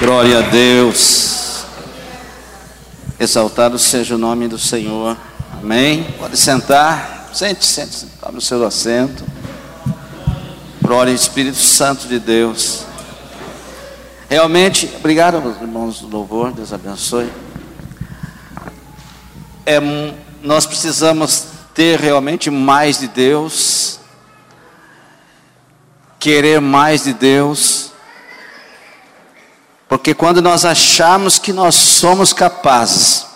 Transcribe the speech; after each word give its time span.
Glória 0.00 0.38
a 0.38 0.42
Deus. 0.42 1.64
Exaltado 3.18 3.76
seja 3.80 4.14
o 4.14 4.18
nome 4.18 4.46
do 4.46 4.56
Senhor. 4.56 5.16
Amém. 5.60 6.04
Pode 6.16 6.36
sentar. 6.36 7.30
Sente, 7.34 7.66
sente, 7.66 8.06
tome 8.20 8.38
o 8.38 8.40
seu 8.40 8.64
assento. 8.64 9.24
Glória 10.80 11.10
ao 11.10 11.16
Espírito 11.16 11.58
Santo 11.58 12.06
de 12.06 12.20
Deus. 12.20 12.84
Realmente, 14.30 14.88
obrigado, 15.00 15.38
irmãos 15.60 16.00
do 16.00 16.06
louvor, 16.06 16.52
Deus 16.52 16.72
abençoe. 16.72 17.28
É, 19.66 19.80
nós 20.44 20.64
precisamos 20.64 21.46
ter 21.74 21.98
realmente 21.98 22.50
mais 22.50 23.00
de 23.00 23.08
Deus, 23.08 23.98
querer 26.20 26.60
mais 26.60 27.02
de 27.02 27.12
Deus, 27.12 27.90
porque 29.88 30.12
quando 30.12 30.42
nós 30.42 30.64
achamos 30.64 31.38
que 31.38 31.52
nós 31.52 31.74
somos 31.74 32.32
capazes, 32.32 33.26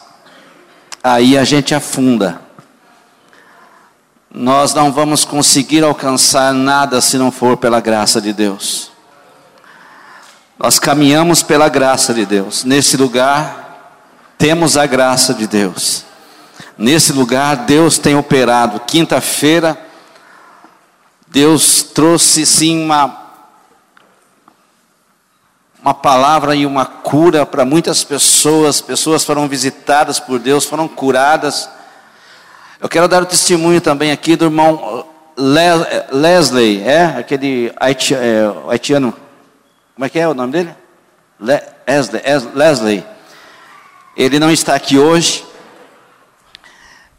aí 1.02 1.38
a 1.38 1.44
gente 1.44 1.74
afunda. 1.74 2.40
Nós 4.34 4.74
não 4.74 4.92
vamos 4.92 5.24
conseguir 5.24 5.82
alcançar 5.82 6.52
nada 6.52 7.00
se 7.00 7.16
não 7.16 7.32
for 7.32 7.56
pela 7.56 7.80
graça 7.80 8.20
de 8.20 8.32
Deus. 8.32 8.90
Nós 10.58 10.78
caminhamos 10.78 11.42
pela 11.42 11.68
graça 11.68 12.14
de 12.14 12.24
Deus. 12.24 12.64
Nesse 12.64 12.96
lugar, 12.96 13.96
temos 14.38 14.76
a 14.76 14.86
graça 14.86 15.34
de 15.34 15.46
Deus. 15.46 16.04
Nesse 16.76 17.12
lugar, 17.12 17.56
Deus 17.56 17.98
tem 17.98 18.14
operado. 18.14 18.80
Quinta-feira, 18.80 19.78
Deus 21.28 21.82
trouxe 21.82 22.46
sim 22.46 22.84
uma, 22.84 23.21
uma 25.82 25.92
palavra 25.92 26.54
e 26.54 26.64
uma 26.64 26.86
cura 26.86 27.44
para 27.44 27.64
muitas 27.64 28.04
pessoas. 28.04 28.80
Pessoas 28.80 29.24
foram 29.24 29.48
visitadas 29.48 30.20
por 30.20 30.38
Deus, 30.38 30.64
foram 30.64 30.86
curadas. 30.86 31.68
Eu 32.80 32.88
quero 32.88 33.08
dar 33.08 33.22
o 33.22 33.26
testemunho 33.26 33.80
também 33.80 34.12
aqui 34.12 34.36
do 34.36 34.44
irmão 34.44 35.04
Leslie, 35.36 36.82
é? 36.82 37.16
Aquele 37.18 37.72
é, 37.80 38.70
haitiano. 38.70 39.12
Como 39.94 40.04
é 40.04 40.08
que 40.08 40.20
é 40.20 40.28
o 40.28 40.34
nome 40.34 40.52
dele? 40.52 40.74
Leslie. 41.40 42.22
Leslie. 42.54 43.04
Ele 44.16 44.38
não 44.38 44.52
está 44.52 44.76
aqui 44.76 44.98
hoje. 44.98 45.44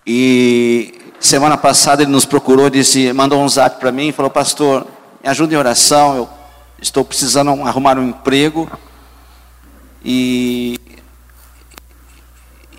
E 0.08 1.02
semana 1.19 1.58
passada 1.58 2.03
ele 2.03 2.11
nos 2.11 2.25
procurou, 2.25 2.69
disse, 2.69 3.11
mandou 3.14 3.41
um 3.41 3.50
zap 3.50 3.78
para 3.80 3.91
mim 3.91 4.09
e 4.09 4.11
falou: 4.14 4.31
Pastor, 4.31 4.88
me 5.22 5.30
ajuda 5.30 5.53
em 5.53 5.58
oração. 5.58 6.16
Eu 6.16 6.42
estou 6.83 7.03
precisando 7.03 7.49
arrumar 7.63 7.97
um 7.97 8.09
emprego. 8.09 8.69
E, 10.03 10.79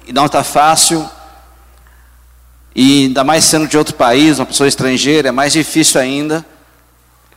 e 0.06 0.12
não 0.12 0.26
está 0.26 0.44
fácil. 0.44 1.08
E 2.76 3.04
ainda 3.04 3.24
mais 3.24 3.44
sendo 3.44 3.66
de 3.66 3.78
outro 3.78 3.94
país, 3.94 4.38
uma 4.38 4.46
pessoa 4.46 4.68
estrangeira, 4.68 5.28
é 5.28 5.32
mais 5.32 5.52
difícil 5.52 6.00
ainda. 6.00 6.44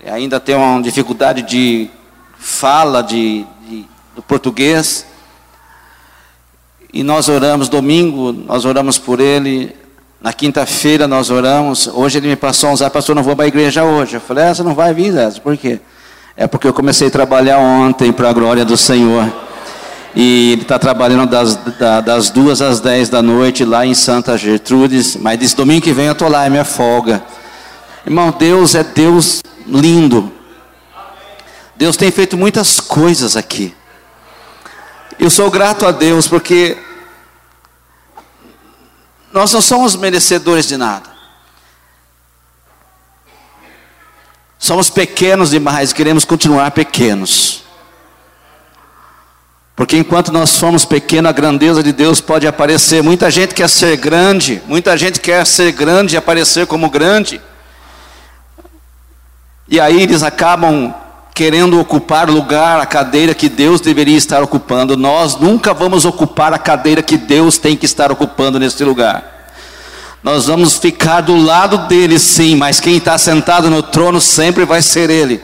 Ainda 0.06 0.40
tem 0.40 0.56
uma 0.56 0.82
dificuldade 0.82 1.42
de 1.42 1.90
fala 2.38 3.02
de, 3.02 3.46
de, 3.68 3.86
do 4.16 4.22
português. 4.22 5.06
E 6.94 7.02
nós 7.04 7.30
oramos 7.30 7.70
domingo, 7.70 8.32
nós 8.32 8.66
oramos 8.66 8.98
por 8.98 9.20
ele. 9.20 9.76
Na 10.20 10.34
quinta-feira 10.34 11.08
nós 11.08 11.30
oramos. 11.30 11.88
Hoje 11.88 12.18
ele 12.18 12.28
me 12.28 12.36
passou 12.36 12.72
um 12.72 12.76
zap, 12.76 12.94
pastor, 12.94 13.16
não 13.16 13.24
vou 13.24 13.36
para 13.36 13.46
a 13.46 13.48
igreja 13.48 13.84
hoje. 13.84 14.16
Eu 14.16 14.22
falei, 14.22 14.46
ah, 14.46 14.54
você 14.54 14.64
não 14.64 14.74
vai 14.74 14.94
vir, 14.94 15.12
Zé? 15.12 15.40
Por 15.40 15.56
quê? 15.56 15.80
É 16.40 16.46
porque 16.46 16.68
eu 16.68 16.74
comecei 16.74 17.08
a 17.08 17.12
trabalhar 17.12 17.58
ontem 17.58 18.14
para 18.14 18.30
a 18.30 18.34
glória 18.34 18.64
do 18.64 18.78
Senhor. 18.78 19.28
E 20.16 20.52
ele 20.52 20.62
está 20.62 20.78
trabalhando 20.78 21.28
das, 21.28 21.56
da, 21.56 22.00
das 22.00 22.30
duas 22.30 22.62
às 22.62 22.80
dez 22.80 23.10
da 23.10 23.24
noite 23.24 23.66
lá 23.66 23.88
em 23.88 23.96
Santa 23.96 24.38
Gertrudes. 24.38 25.16
Mas 25.16 25.40
disse, 25.40 25.56
domingo 25.56 25.82
que 25.82 25.92
vem 25.92 26.06
eu 26.06 26.12
estou 26.12 26.30
lá, 26.30 26.46
é 26.46 26.50
minha 26.50 26.64
folga. 26.64 27.24
Irmão, 28.06 28.30
Deus 28.38 28.76
é 28.76 28.84
Deus 28.84 29.42
lindo. 29.66 30.32
Deus 31.76 31.98
tem 31.98 32.12
feito 32.12 32.38
muitas 32.38 32.80
coisas 32.80 33.36
aqui. 33.36 33.74
Eu 35.20 35.32
sou 35.32 35.50
grato 35.50 35.88
a 35.88 35.92
Deus 35.92 36.28
porque 36.28 36.78
nós 39.34 39.52
não 39.52 39.62
somos 39.62 39.96
merecedores 39.96 40.68
de 40.68 40.78
nada. 40.78 41.17
Somos 44.60 44.90
pequenos 44.90 45.52
demais, 45.52 45.94
queremos 45.94 46.26
continuar 46.26 46.72
pequenos. 46.72 47.64
Porque 49.76 49.96
enquanto 49.96 50.32
nós 50.32 50.50
somos 50.50 50.86
pequenos, 50.86 51.30
a 51.30 51.32
grandeza 51.32 51.84
de 51.84 51.92
Deus 51.92 52.20
pode 52.20 52.48
aparecer. 52.48 53.04
Muita 53.04 53.30
gente 53.30 53.54
quer 53.54 53.70
ser 53.70 53.96
grande, 53.98 54.60
muita 54.66 54.98
gente 54.98 55.20
quer 55.20 55.46
ser 55.46 55.72
grande 55.72 56.16
e 56.16 56.18
aparecer 56.18 56.66
como 56.66 56.90
grande. 56.90 57.40
E 59.68 59.80
aí 59.80 60.02
eles 60.02 60.24
acabam 60.24 60.96
querendo 61.36 61.80
ocupar 61.80 62.28
lugar, 62.28 62.80
a 62.80 62.86
cadeira 62.88 63.36
que 63.36 63.48
Deus 63.48 63.80
deveria 63.80 64.18
estar 64.18 64.42
ocupando. 64.42 64.98
Nós 64.98 65.36
nunca 65.36 65.72
vamos 65.72 66.04
ocupar 66.04 66.52
a 66.52 66.58
cadeira 66.58 67.04
que 67.04 67.16
Deus 67.16 67.60
tem 67.60 67.78
que 67.78 67.86
estar 67.86 68.12
ocupando 68.12 68.58
nesse 68.58 68.84
lugar. 68.84 69.37
Nós 70.24 70.48
vamos 70.48 70.76
ficar 70.76 71.22
do 71.22 71.36
lado 71.36 71.88
dele, 71.88 72.20
sim, 72.20 72.56
mas 72.56 72.80
quem 72.80 72.98
está 72.98 73.18
sentado 73.18 73.70
no 73.70 73.84
trono 73.84 74.20
sempre 74.20 74.66
vai 74.66 74.82
ser 74.82 75.10
ele. 75.10 75.42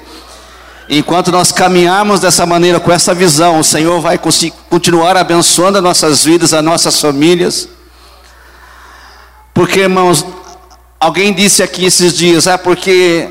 Enquanto 0.90 1.32
nós 1.32 1.52
caminharmos 1.52 2.20
dessa 2.20 2.46
maneira, 2.46 2.80
com 2.80 2.92
essa 2.92 3.14
visão, 3.14 3.60
o 3.60 3.64
Senhor 3.64 4.02
vai 4.02 4.20
continuar 4.70 5.16
abençoando 5.16 5.78
as 5.78 5.84
nossas 5.84 6.24
vidas, 6.24 6.54
as 6.54 6.64
nossas 6.64 7.00
famílias. 7.00 7.70
Porque, 9.54 9.82
irmãos, 9.82 10.26
alguém 11.00 11.32
disse 11.34 11.64
aqui 11.64 11.86
esses 11.86 12.14
dias, 12.14 12.48
é 12.48 12.58
porque 12.58 13.30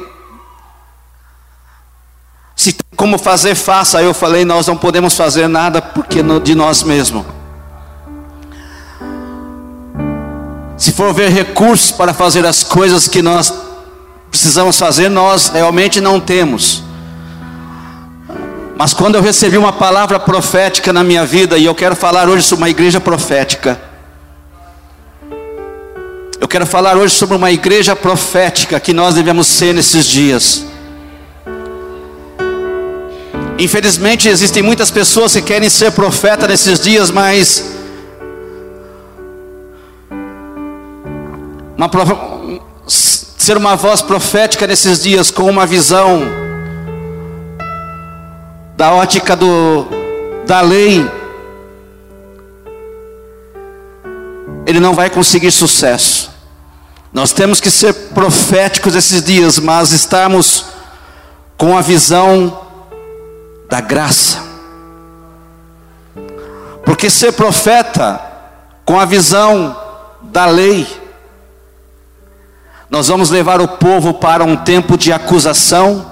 se 2.56 2.76
como 2.96 3.18
fazer, 3.18 3.54
faça. 3.54 4.00
Eu 4.00 4.14
falei, 4.14 4.44
nós 4.44 4.66
não 4.66 4.76
podemos 4.76 5.16
fazer 5.16 5.48
nada 5.48 5.82
porque 5.82 6.22
de 6.42 6.54
nós 6.54 6.82
mesmos. 6.82 7.24
Se 10.82 10.90
for 10.90 11.14
ver 11.14 11.30
recursos 11.30 11.92
para 11.92 12.12
fazer 12.12 12.44
as 12.44 12.64
coisas 12.64 13.06
que 13.06 13.22
nós 13.22 13.54
precisamos 14.28 14.76
fazer, 14.76 15.08
nós 15.08 15.48
realmente 15.48 16.00
não 16.00 16.18
temos. 16.18 16.82
Mas 18.76 18.92
quando 18.92 19.14
eu 19.14 19.22
recebi 19.22 19.56
uma 19.56 19.72
palavra 19.72 20.18
profética 20.18 20.92
na 20.92 21.04
minha 21.04 21.24
vida, 21.24 21.56
e 21.56 21.66
eu 21.66 21.72
quero 21.72 21.94
falar 21.94 22.28
hoje 22.28 22.42
sobre 22.42 22.64
uma 22.64 22.68
igreja 22.68 23.00
profética. 23.00 23.80
Eu 26.40 26.48
quero 26.48 26.66
falar 26.66 26.96
hoje 26.96 27.14
sobre 27.14 27.36
uma 27.36 27.52
igreja 27.52 27.94
profética 27.94 28.80
que 28.80 28.92
nós 28.92 29.14
devemos 29.14 29.46
ser 29.46 29.72
nesses 29.72 30.04
dias. 30.04 30.66
Infelizmente 33.56 34.28
existem 34.28 34.64
muitas 34.64 34.90
pessoas 34.90 35.32
que 35.32 35.42
querem 35.42 35.70
ser 35.70 35.92
profeta 35.92 36.48
nesses 36.48 36.80
dias, 36.80 37.08
mas 37.08 37.81
uma, 41.86 42.60
ser 42.86 43.56
uma 43.56 43.74
voz 43.74 44.02
profética 44.02 44.66
nesses 44.66 45.02
dias 45.02 45.30
com 45.30 45.44
uma 45.44 45.66
visão 45.66 46.22
da 48.76 48.92
ótica 48.92 49.34
do, 49.34 49.86
da 50.46 50.60
lei, 50.60 51.08
ele 54.66 54.80
não 54.80 54.94
vai 54.94 55.10
conseguir 55.10 55.50
sucesso. 55.50 56.30
Nós 57.12 57.32
temos 57.32 57.60
que 57.60 57.70
ser 57.70 57.92
proféticos 58.14 58.94
esses 58.94 59.22
dias, 59.22 59.58
mas 59.58 59.92
estamos 59.92 60.66
com 61.56 61.76
a 61.76 61.80
visão 61.80 62.60
da 63.68 63.80
graça. 63.80 64.42
Porque 66.84 67.10
ser 67.10 67.32
profeta 67.32 68.20
com 68.84 68.98
a 68.98 69.04
visão 69.04 69.76
da 70.22 70.46
lei, 70.46 70.86
nós 72.92 73.08
vamos 73.08 73.30
levar 73.30 73.58
o 73.62 73.66
povo 73.66 74.12
para 74.12 74.44
um 74.44 74.54
tempo 74.54 74.98
de 74.98 75.10
acusação, 75.14 76.04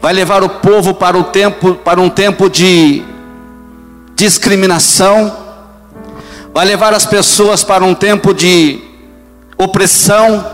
vai 0.00 0.12
levar 0.12 0.42
o 0.42 0.48
povo 0.48 0.92
para 0.92 1.16
o 1.16 1.22
tempo 1.22 1.76
para 1.76 2.00
um 2.00 2.10
tempo 2.10 2.50
de 2.50 3.04
discriminação, 4.16 5.32
vai 6.52 6.66
levar 6.66 6.92
as 6.92 7.06
pessoas 7.06 7.62
para 7.62 7.84
um 7.84 7.94
tempo 7.94 8.34
de 8.34 8.82
opressão, 9.56 10.44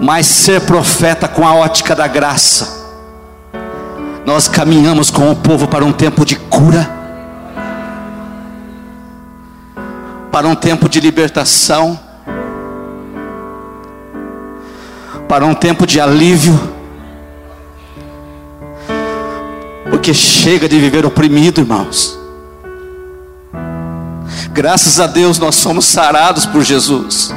mas 0.00 0.26
ser 0.26 0.62
profeta 0.62 1.28
com 1.28 1.46
a 1.46 1.54
ótica 1.54 1.94
da 1.94 2.08
graça. 2.08 2.88
Nós 4.26 4.48
caminhamos 4.48 5.12
com 5.12 5.30
o 5.30 5.36
povo 5.36 5.68
para 5.68 5.84
um 5.84 5.92
tempo 5.92 6.24
de 6.24 6.34
cura, 6.34 6.99
para 10.30 10.46
um 10.46 10.54
tempo 10.54 10.88
de 10.88 11.00
libertação, 11.00 11.98
para 15.28 15.44
um 15.44 15.54
tempo 15.54 15.86
de 15.86 16.00
alívio, 16.00 16.58
porque 19.90 20.14
chega 20.14 20.68
de 20.68 20.78
viver 20.78 21.04
oprimido, 21.04 21.60
irmãos. 21.60 22.18
Graças 24.52 25.00
a 25.00 25.06
Deus 25.06 25.38
nós 25.38 25.54
somos 25.56 25.84
sarados 25.84 26.46
por 26.46 26.62
Jesus. 26.62 27.32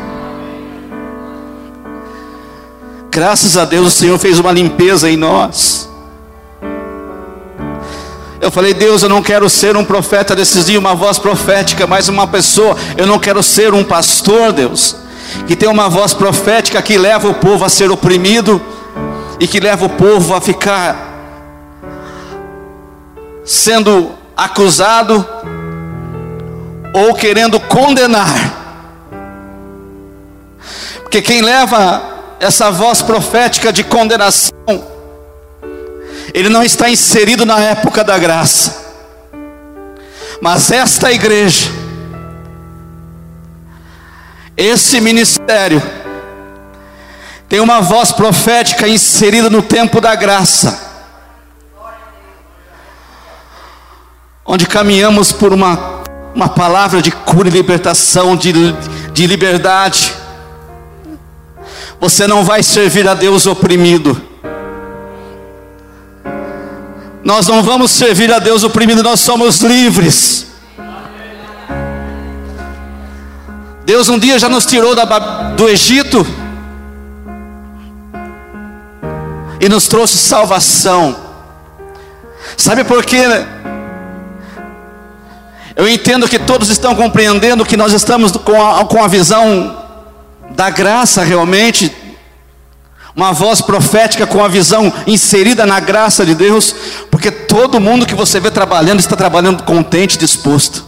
Graças 3.11 3.57
a 3.57 3.65
Deus 3.65 3.87
o 3.87 3.91
Senhor 3.91 4.17
fez 4.17 4.39
uma 4.39 4.51
limpeza 4.51 5.09
em 5.09 5.15
nós. 5.15 5.82
Eu 8.43 8.51
falei, 8.51 8.73
Deus, 8.73 9.01
eu 9.01 9.07
não 9.07 9.23
quero 9.23 9.49
ser 9.49 9.77
um 9.77 9.85
profeta 9.85 10.35
desses 10.35 10.65
dias, 10.65 10.77
uma 10.77 10.93
voz 10.93 11.17
profética, 11.17 11.87
mas 11.87 12.09
uma 12.09 12.27
pessoa. 12.27 12.75
Eu 12.97 13.07
não 13.07 13.17
quero 13.17 13.41
ser 13.41 13.73
um 13.73 13.85
pastor, 13.85 14.51
Deus, 14.51 14.97
que 15.47 15.55
tem 15.55 15.69
uma 15.69 15.87
voz 15.87 16.13
profética 16.13 16.81
que 16.81 16.97
leva 16.97 17.29
o 17.29 17.35
povo 17.35 17.63
a 17.63 17.69
ser 17.69 17.89
oprimido 17.89 18.61
e 19.39 19.47
que 19.47 19.61
leva 19.61 19.85
o 19.85 19.89
povo 19.89 20.35
a 20.35 20.41
ficar 20.41 21.09
sendo 23.45 24.11
acusado 24.35 25.25
ou 26.93 27.13
querendo 27.13 27.57
condenar. 27.61 28.35
Porque 31.01 31.21
quem 31.21 31.41
leva 31.41 32.03
essa 32.41 32.69
voz 32.69 33.01
profética 33.01 33.71
de 33.71 33.85
condenação, 33.85 34.92
ele 36.33 36.49
não 36.49 36.63
está 36.63 36.89
inserido 36.89 37.45
na 37.45 37.59
época 37.59 38.03
da 38.03 38.17
graça. 38.17 38.83
Mas 40.41 40.71
esta 40.71 41.11
igreja, 41.11 41.69
esse 44.57 44.99
ministério, 44.99 45.81
tem 47.47 47.59
uma 47.59 47.81
voz 47.81 48.11
profética 48.11 48.87
inserida 48.87 49.49
no 49.49 49.61
tempo 49.61 50.01
da 50.01 50.15
graça, 50.15 50.91
onde 54.45 54.65
caminhamos 54.65 55.31
por 55.31 55.53
uma, 55.53 56.01
uma 56.35 56.49
palavra 56.49 57.01
de 57.01 57.11
cura 57.11 57.47
e 57.47 57.51
libertação, 57.51 58.35
de, 58.35 58.51
de 59.13 59.27
liberdade. 59.27 60.13
Você 62.01 62.27
não 62.27 62.43
vai 62.43 62.61
servir 62.61 63.07
a 63.07 63.13
Deus 63.13 63.45
oprimido. 63.45 64.32
Nós 67.23 67.47
não 67.47 67.63
vamos 67.63 67.91
servir 67.91 68.33
a 68.33 68.39
Deus 68.39 68.63
oprimido, 68.63 69.01
nós 69.01 69.19
somos 69.21 69.61
livres. 69.61 70.47
Deus 73.85 74.09
um 74.09 74.19
dia 74.19 74.37
já 74.37 74.49
nos 74.49 74.65
tirou 74.65 74.95
da, 74.95 75.05
do 75.51 75.67
Egito 75.69 76.25
e 79.59 79.69
nos 79.69 79.87
trouxe 79.87 80.17
salvação. 80.17 81.15
Sabe 82.57 82.83
por 82.83 83.05
quê? 83.05 83.23
Eu 85.75 85.87
entendo 85.87 86.27
que 86.27 86.37
todos 86.37 86.69
estão 86.69 86.93
compreendendo 86.95 87.65
que 87.65 87.77
nós 87.77 87.93
estamos 87.93 88.33
com 88.33 88.61
a, 88.61 88.85
com 88.85 89.03
a 89.03 89.07
visão 89.07 89.81
da 90.51 90.69
graça 90.69 91.23
realmente, 91.23 91.89
uma 93.15 93.31
voz 93.31 93.61
profética 93.61 94.25
com 94.25 94.43
a 94.43 94.47
visão 94.47 94.91
inserida 95.05 95.65
na 95.65 95.79
graça 95.79 96.25
de 96.25 96.33
Deus, 96.33 96.75
porque 97.11 97.29
todo 97.29 97.79
mundo 97.79 98.05
que 98.05 98.15
você 98.15 98.39
vê 98.39 98.49
trabalhando 98.49 98.99
está 98.99 99.15
trabalhando 99.15 99.63
contente, 99.63 100.17
disposto. 100.17 100.85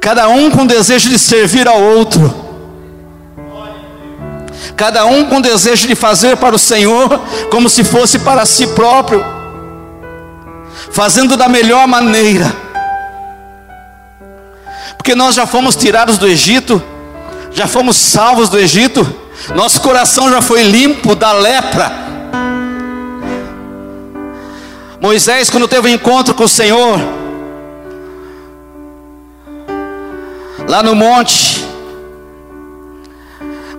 Cada 0.00 0.28
um 0.28 0.50
com 0.50 0.66
desejo 0.66 1.08
de 1.10 1.18
servir 1.18 1.68
ao 1.68 1.80
outro. 1.80 2.48
Cada 4.76 5.04
um 5.04 5.26
com 5.26 5.40
desejo 5.40 5.86
de 5.86 5.94
fazer 5.94 6.36
para 6.38 6.54
o 6.54 6.58
Senhor 6.58 7.20
como 7.50 7.68
se 7.68 7.84
fosse 7.84 8.18
para 8.20 8.46
si 8.46 8.66
próprio, 8.68 9.22
fazendo 10.90 11.36
da 11.36 11.48
melhor 11.48 11.86
maneira. 11.86 12.50
Porque 14.96 15.14
nós 15.14 15.34
já 15.34 15.46
fomos 15.46 15.76
tirados 15.76 16.16
do 16.16 16.26
Egito, 16.26 16.82
já 17.52 17.66
fomos 17.66 17.96
salvos 17.96 18.48
do 18.48 18.58
Egito, 18.58 19.06
nosso 19.54 19.80
coração 19.80 20.30
já 20.30 20.40
foi 20.40 20.62
limpo 20.62 21.14
da 21.14 21.32
lepra. 21.32 21.90
Moisés, 25.00 25.48
quando 25.48 25.66
teve 25.66 25.88
um 25.88 25.92
encontro 25.92 26.34
com 26.34 26.44
o 26.44 26.48
Senhor, 26.48 27.00
lá 30.68 30.82
no 30.82 30.94
monte, 30.94 31.66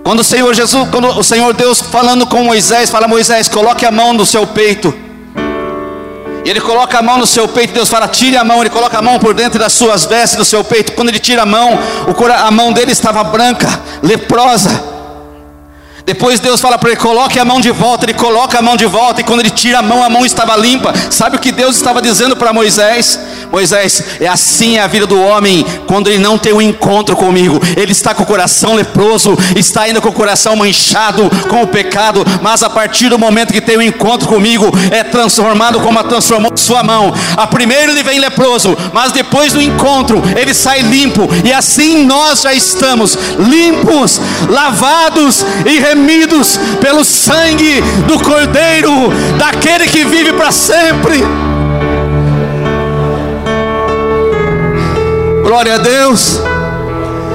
quando 0.02 0.20
o 0.20 0.24
Senhor 0.24 0.52
Jesus, 0.52 0.88
quando 0.90 1.06
o 1.06 1.22
Senhor 1.22 1.52
Deus 1.54 1.80
falando 1.80 2.26
com 2.26 2.42
Moisés, 2.42 2.90
fala: 2.90 3.06
Moisés, 3.06 3.48
coloque 3.48 3.86
a 3.86 3.90
mão 3.90 4.12
no 4.12 4.26
seu 4.26 4.46
peito. 4.46 4.92
E 6.44 6.50
ele 6.50 6.60
coloca 6.60 6.98
a 6.98 7.02
mão 7.02 7.18
no 7.18 7.26
seu 7.26 7.46
peito, 7.46 7.72
Deus 7.72 7.88
fala: 7.88 8.08
tire 8.08 8.36
a 8.36 8.44
mão. 8.44 8.60
Ele 8.60 8.70
coloca 8.70 8.98
a 8.98 9.02
mão 9.02 9.18
por 9.18 9.34
dentro 9.34 9.58
das 9.58 9.72
suas 9.72 10.04
vestes 10.04 10.36
do 10.36 10.44
seu 10.44 10.64
peito. 10.64 10.92
Quando 10.92 11.08
ele 11.08 11.18
tira 11.18 11.42
a 11.42 11.46
mão, 11.46 11.78
a 12.36 12.50
mão 12.50 12.72
dele 12.72 12.92
estava 12.92 13.22
branca, 13.22 13.68
leprosa. 14.02 14.92
Depois 16.04 16.40
Deus 16.40 16.60
fala 16.60 16.76
para 16.78 16.90
ele: 16.90 16.98
coloque 16.98 17.38
a 17.38 17.44
mão 17.44 17.60
de 17.60 17.70
volta. 17.70 18.04
Ele 18.04 18.14
coloca 18.14 18.58
a 18.58 18.62
mão 18.62 18.76
de 18.76 18.86
volta, 18.86 19.20
e 19.20 19.24
quando 19.24 19.40
ele 19.40 19.50
tira 19.50 19.78
a 19.78 19.82
mão, 19.82 20.02
a 20.02 20.08
mão 20.08 20.26
estava 20.26 20.56
limpa. 20.56 20.92
Sabe 21.10 21.36
o 21.36 21.38
que 21.38 21.52
Deus 21.52 21.76
estava 21.76 22.02
dizendo 22.02 22.36
para 22.36 22.52
Moisés? 22.52 23.18
Moisés, 23.52 24.02
é 24.18 24.26
assim 24.26 24.78
a 24.78 24.86
vida 24.86 25.06
do 25.06 25.20
homem 25.20 25.62
quando 25.86 26.08
ele 26.08 26.18
não 26.18 26.38
tem 26.38 26.54
um 26.54 26.62
encontro 26.62 27.14
comigo. 27.14 27.60
Ele 27.76 27.92
está 27.92 28.14
com 28.14 28.22
o 28.22 28.26
coração 28.26 28.74
leproso, 28.74 29.36
está 29.54 29.82
ainda 29.82 30.00
com 30.00 30.08
o 30.08 30.12
coração 30.12 30.56
manchado 30.56 31.30
com 31.50 31.62
o 31.62 31.66
pecado, 31.66 32.24
mas 32.40 32.62
a 32.62 32.70
partir 32.70 33.10
do 33.10 33.18
momento 33.18 33.52
que 33.52 33.60
tem 33.60 33.76
um 33.76 33.82
encontro 33.82 34.26
comigo, 34.26 34.72
é 34.90 35.04
transformado 35.04 35.80
como 35.80 35.98
a 35.98 36.04
transformou 36.04 36.56
sua 36.56 36.82
mão. 36.82 37.12
A 37.36 37.46
primeiro 37.46 37.92
ele 37.92 38.02
vem 38.02 38.18
leproso, 38.18 38.74
mas 38.92 39.12
depois 39.12 39.52
do 39.52 39.60
encontro 39.60 40.22
ele 40.34 40.54
sai 40.54 40.80
limpo, 40.80 41.28
e 41.44 41.52
assim 41.52 42.06
nós 42.06 42.40
já 42.40 42.54
estamos 42.54 43.18
limpos, 43.38 44.18
lavados 44.48 45.44
e 45.66 45.78
remidos 45.78 46.58
pelo 46.80 47.04
sangue 47.04 47.82
do 48.06 48.18
Cordeiro, 48.18 49.12
daquele 49.38 49.86
que 49.86 50.06
vive 50.06 50.32
para 50.32 50.50
sempre. 50.50 51.51
Glória 55.42 55.74
a 55.74 55.78
Deus. 55.78 56.40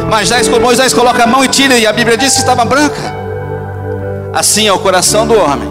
Mas 0.10 0.30
Moisés 0.62 0.94
coloca 0.94 1.24
a 1.24 1.28
mão 1.28 1.44
e 1.44 1.48
tira, 1.50 1.78
e 1.78 1.86
a 1.86 1.92
Bíblia 1.92 2.18
diz 2.18 2.34
que 2.34 2.40
estava 2.40 2.64
branca. 2.64 3.14
Assim 4.34 4.68
é 4.68 4.72
o 4.72 4.80
coração 4.80 5.28
do 5.28 5.38
homem. 5.38 5.70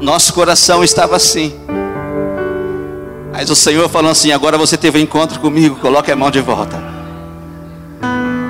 Nosso 0.00 0.32
coração 0.32 0.82
estava 0.82 1.16
assim. 1.16 1.54
Mas 3.32 3.50
o 3.50 3.56
Senhor 3.56 3.88
falou 3.90 4.10
assim: 4.10 4.32
agora 4.32 4.56
você 4.56 4.76
teve 4.76 4.98
um 4.98 5.02
encontro 5.02 5.38
comigo, 5.38 5.76
coloque 5.76 6.10
a 6.10 6.16
mão 6.16 6.30
de 6.30 6.40
volta. 6.40 6.82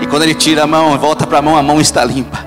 E 0.01 0.07
quando 0.07 0.23
ele 0.23 0.35
tira 0.35 0.63
a 0.63 0.67
mão, 0.67 0.97
volta 0.97 1.27
para 1.27 1.39
a 1.39 1.43
mão, 1.43 1.57
a 1.57 1.63
mão 1.63 1.81
está 1.81 2.05
limpa. 2.05 2.47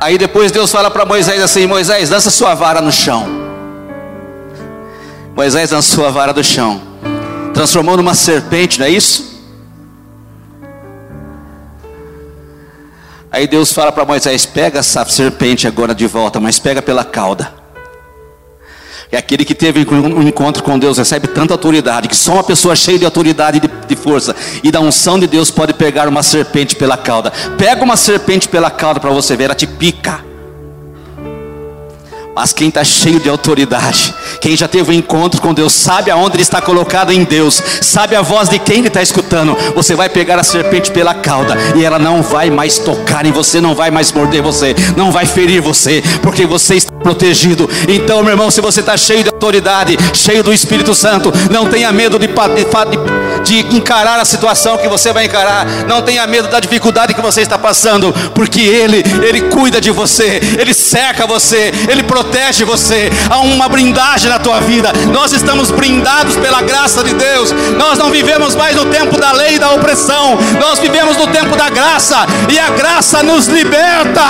Aí 0.00 0.18
depois 0.18 0.50
Deus 0.50 0.72
fala 0.72 0.90
para 0.90 1.04
Moisés 1.04 1.40
assim: 1.40 1.66
Moisés, 1.66 2.08
dança 2.08 2.30
sua 2.30 2.54
vara 2.54 2.80
no 2.80 2.90
chão. 2.90 3.26
Moisés 5.36 5.70
dançou 5.70 6.04
a 6.04 6.10
vara 6.10 6.32
do 6.32 6.42
chão 6.42 6.87
transformou 7.58 7.96
numa 7.96 8.14
serpente, 8.14 8.78
não 8.78 8.86
é 8.86 8.90
isso? 8.90 9.36
Aí 13.32 13.48
Deus 13.48 13.72
fala 13.72 13.90
para 13.90 14.04
Moisés: 14.04 14.46
pega 14.46 14.78
essa 14.78 15.04
serpente 15.06 15.66
agora 15.66 15.92
de 15.92 16.06
volta, 16.06 16.38
mas 16.38 16.60
pega 16.60 16.80
pela 16.80 17.04
cauda. 17.04 17.52
E 19.10 19.16
aquele 19.16 19.44
que 19.44 19.56
teve 19.56 19.84
um 19.90 20.22
encontro 20.22 20.62
com 20.62 20.78
Deus 20.78 20.98
recebe 20.98 21.26
tanta 21.26 21.52
autoridade, 21.52 22.06
que 22.06 22.14
só 22.14 22.34
uma 22.34 22.44
pessoa 22.44 22.76
cheia 22.76 22.98
de 22.98 23.04
autoridade 23.04 23.56
e 23.56 23.60
de, 23.60 23.68
de 23.88 23.96
força 23.96 24.36
e 24.62 24.70
da 24.70 24.80
unção 24.80 25.18
de 25.18 25.26
Deus 25.26 25.50
pode 25.50 25.72
pegar 25.72 26.06
uma 26.06 26.22
serpente 26.22 26.76
pela 26.76 26.96
cauda. 26.96 27.32
Pega 27.56 27.82
uma 27.82 27.96
serpente 27.96 28.48
pela 28.48 28.70
cauda 28.70 29.00
para 29.00 29.10
você 29.10 29.34
ver, 29.34 29.44
ela 29.44 29.54
te 29.56 29.66
pica. 29.66 30.24
Mas 32.36 32.52
quem 32.52 32.68
está 32.68 32.84
cheio 32.84 33.18
de 33.18 33.28
autoridade, 33.28 34.14
quem 34.40 34.56
já 34.56 34.68
teve 34.68 34.90
um 34.90 34.94
encontro 34.94 35.40
com 35.40 35.52
Deus, 35.54 35.72
sabe 35.72 36.10
aonde 36.10 36.36
ele 36.36 36.42
está 36.42 36.60
colocado 36.60 37.12
em 37.12 37.24
Deus, 37.24 37.62
sabe 37.80 38.14
a 38.14 38.22
voz 38.22 38.48
de 38.48 38.58
quem 38.58 38.78
ele 38.78 38.88
está 38.88 39.02
escutando. 39.02 39.56
Você 39.74 39.94
vai 39.94 40.08
pegar 40.08 40.38
a 40.38 40.44
serpente 40.44 40.90
pela 40.90 41.14
cauda 41.14 41.56
e 41.76 41.84
ela 41.84 41.98
não 41.98 42.22
vai 42.22 42.50
mais 42.50 42.78
tocar 42.78 43.26
em 43.26 43.32
você, 43.32 43.60
não 43.60 43.74
vai 43.74 43.90
mais 43.90 44.12
morder 44.12 44.42
você, 44.42 44.74
não 44.96 45.10
vai 45.10 45.26
ferir 45.26 45.60
você, 45.60 46.02
porque 46.22 46.46
você 46.46 46.76
está 46.76 46.92
protegido. 46.92 47.68
Então, 47.88 48.22
meu 48.22 48.32
irmão, 48.32 48.50
se 48.50 48.60
você 48.60 48.80
está 48.80 48.96
cheio 48.96 49.22
de 49.22 49.30
autoridade, 49.30 49.96
cheio 50.14 50.42
do 50.42 50.52
Espírito 50.52 50.94
Santo, 50.94 51.32
não 51.50 51.68
tenha 51.68 51.92
medo 51.92 52.18
de, 52.18 52.26
de, 52.26 52.34
de 52.34 53.17
encarar 53.56 54.18
a 54.20 54.24
situação 54.24 54.78
que 54.78 54.88
você 54.88 55.12
vai 55.12 55.24
encarar, 55.24 55.66
não 55.86 56.02
tenha 56.02 56.26
medo 56.26 56.48
da 56.48 56.60
dificuldade 56.60 57.14
que 57.14 57.20
você 57.20 57.42
está 57.42 57.58
passando, 57.58 58.12
porque 58.34 58.60
Ele, 58.60 59.02
Ele 59.22 59.42
cuida 59.42 59.80
de 59.80 59.90
você, 59.90 60.40
Ele 60.58 60.74
seca 60.74 61.26
você, 61.26 61.72
Ele 61.88 62.02
protege 62.02 62.64
você, 62.64 63.10
há 63.30 63.38
uma 63.40 63.68
blindagem 63.68 64.28
na 64.28 64.38
tua 64.38 64.60
vida. 64.60 64.92
Nós 65.12 65.32
estamos 65.32 65.70
blindados 65.70 66.36
pela 66.36 66.62
graça 66.62 67.02
de 67.02 67.14
Deus. 67.14 67.52
Nós 67.76 67.98
não 67.98 68.10
vivemos 68.10 68.54
mais 68.54 68.76
no 68.76 68.86
tempo 68.86 69.18
da 69.18 69.32
lei 69.32 69.54
e 69.54 69.58
da 69.58 69.72
opressão, 69.72 70.38
nós 70.60 70.78
vivemos 70.78 71.16
no 71.16 71.26
tempo 71.28 71.56
da 71.56 71.68
graça, 71.68 72.26
e 72.48 72.58
a 72.58 72.70
graça 72.70 73.22
nos 73.22 73.46
liberta. 73.46 74.22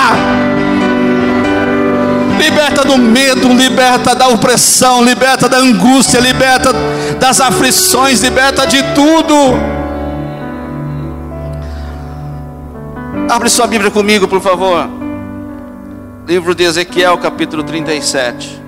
Liberta 2.39 2.85
do 2.85 2.97
medo, 2.97 3.49
liberta 3.53 4.15
da 4.15 4.29
opressão, 4.29 5.05
liberta 5.05 5.49
da 5.49 5.59
angústia, 5.59 6.21
liberta 6.21 6.73
das 7.19 7.41
aflições, 7.41 8.21
liberta 8.21 8.67
de 8.67 8.83
tudo. 8.95 9.35
Abre 13.29 13.51
sua 13.51 13.67
Bíblia 13.67 13.91
comigo, 13.91 14.27
por 14.27 14.41
favor. 14.41 14.89
Livro 16.27 16.55
de 16.55 16.65
Ezequiel, 16.65 17.19
capítulo 17.19 17.63
37. 17.63 18.63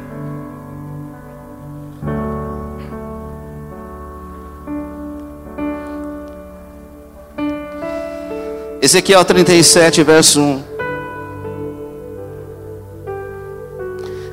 Ezequiel 8.82 9.24
37, 9.24 10.02
verso 10.02 10.40
1. 10.40 10.70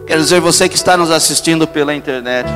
Quero 0.08 0.22
dizer, 0.22 0.40
você 0.40 0.70
que 0.70 0.76
está 0.76 0.96
nos 0.96 1.12
assistindo 1.12 1.68
pela 1.68 1.94
internet, 1.94 2.50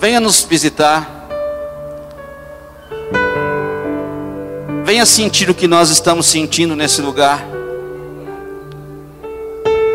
venha 0.00 0.18
nos 0.18 0.42
visitar. 0.42 1.06
Venha 4.82 5.04
sentir 5.04 5.50
o 5.50 5.54
que 5.54 5.68
nós 5.68 5.90
estamos 5.90 6.26
sentindo 6.26 6.74
nesse 6.74 7.02
lugar. 7.02 7.44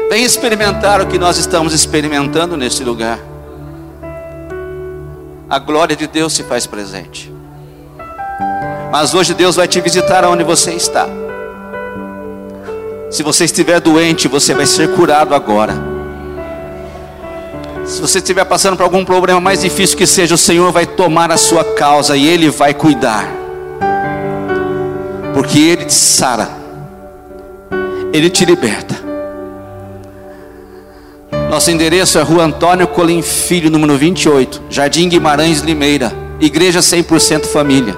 Venha 0.08 0.26
experimentar 0.26 1.02
o 1.02 1.08
que 1.08 1.18
nós 1.18 1.38
estamos 1.38 1.74
experimentando 1.74 2.56
nesse 2.56 2.84
lugar. 2.84 3.20
A 5.50 5.58
glória 5.58 5.96
de 5.96 6.06
Deus 6.06 6.34
se 6.34 6.44
faz 6.44 6.68
presente. 6.68 7.34
Mas 8.92 9.14
hoje 9.16 9.34
Deus 9.34 9.56
vai 9.56 9.68
te 9.68 9.82
visitar 9.82 10.24
onde 10.24 10.44
você 10.44 10.72
está. 10.74 11.08
Se 13.10 13.24
você 13.24 13.46
estiver 13.46 13.80
doente, 13.80 14.28
você 14.28 14.54
vai 14.54 14.68
ser 14.68 14.96
curado 14.96 15.34
agora. 15.34 15.95
Se 17.86 18.02
você 18.02 18.18
estiver 18.18 18.44
passando 18.46 18.76
por 18.76 18.84
algum 18.84 19.06
problema 19.06 19.40
mais 19.40 19.62
difícil 19.62 19.96
que 19.96 20.08
seja, 20.08 20.34
o 20.34 20.38
Senhor 20.38 20.72
vai 20.72 20.88
tomar 20.88 21.32
a 21.32 21.38
sua 21.38 21.64
causa 21.64 22.18
e 22.18 22.28
Ele 22.28 22.50
vai 22.50 22.74
cuidar. 22.74 23.28
Porque 25.34 25.60
Ele 25.60 25.86
te 25.86 25.94
sara, 25.94 26.50
Ele 28.12 28.30
te 28.30 28.44
liberta. 28.44 28.96
Nosso 31.50 31.70
endereço 31.70 32.18
é 32.18 32.22
Rua 32.24 32.44
Antônio 32.44 32.88
Colim 32.88 33.22
Filho, 33.22 33.70
número 33.70 33.96
28, 33.96 34.64
Jardim 34.68 35.08
Guimarães 35.08 35.62
Limeira, 35.62 36.12
Igreja 36.40 36.80
100% 36.80 37.46
Família. 37.46 37.96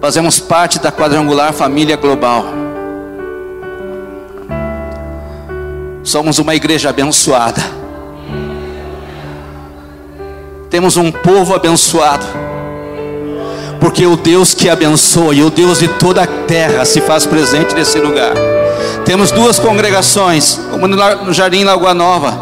Fazemos 0.00 0.38
parte 0.38 0.78
da 0.78 0.92
quadrangular 0.92 1.52
família 1.52 1.96
global. 1.96 2.65
Somos 6.06 6.38
uma 6.38 6.54
igreja 6.54 6.88
abençoada. 6.90 7.60
Temos 10.70 10.96
um 10.96 11.10
povo 11.10 11.52
abençoado. 11.52 12.24
Porque 13.80 14.06
o 14.06 14.16
Deus 14.16 14.54
que 14.54 14.68
abençoa 14.68 15.34
e 15.34 15.42
o 15.42 15.50
Deus 15.50 15.80
de 15.80 15.88
toda 15.88 16.22
a 16.22 16.26
terra 16.26 16.84
se 16.84 17.00
faz 17.00 17.26
presente 17.26 17.74
nesse 17.74 17.98
lugar. 17.98 18.34
Temos 19.04 19.32
duas 19.32 19.58
congregações, 19.58 20.60
uma 20.72 20.86
no 20.86 21.32
Jardim 21.32 21.64
Lagoa 21.64 21.92
Nova. 21.92 22.38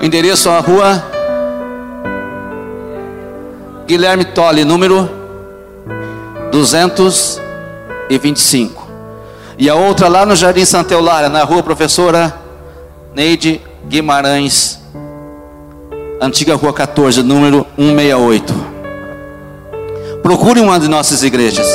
O 0.00 0.04
endereço 0.04 0.50
a 0.50 0.58
rua 0.58 1.04
Guilherme 3.86 4.24
Tolle, 4.24 4.64
número 4.64 5.08
225. 6.50 8.83
E 9.56 9.70
a 9.70 9.74
outra 9.74 10.08
lá 10.08 10.26
no 10.26 10.34
Jardim 10.34 10.64
Santa 10.64 11.00
na 11.30 11.44
rua 11.44 11.62
Professora 11.62 12.34
Neide 13.14 13.60
Guimarães, 13.86 14.80
antiga 16.20 16.56
rua 16.56 16.72
14, 16.72 17.22
número 17.22 17.64
168. 17.76 18.52
Procure 20.22 20.60
uma 20.60 20.80
de 20.80 20.88
nossas 20.88 21.22
igrejas. 21.22 21.68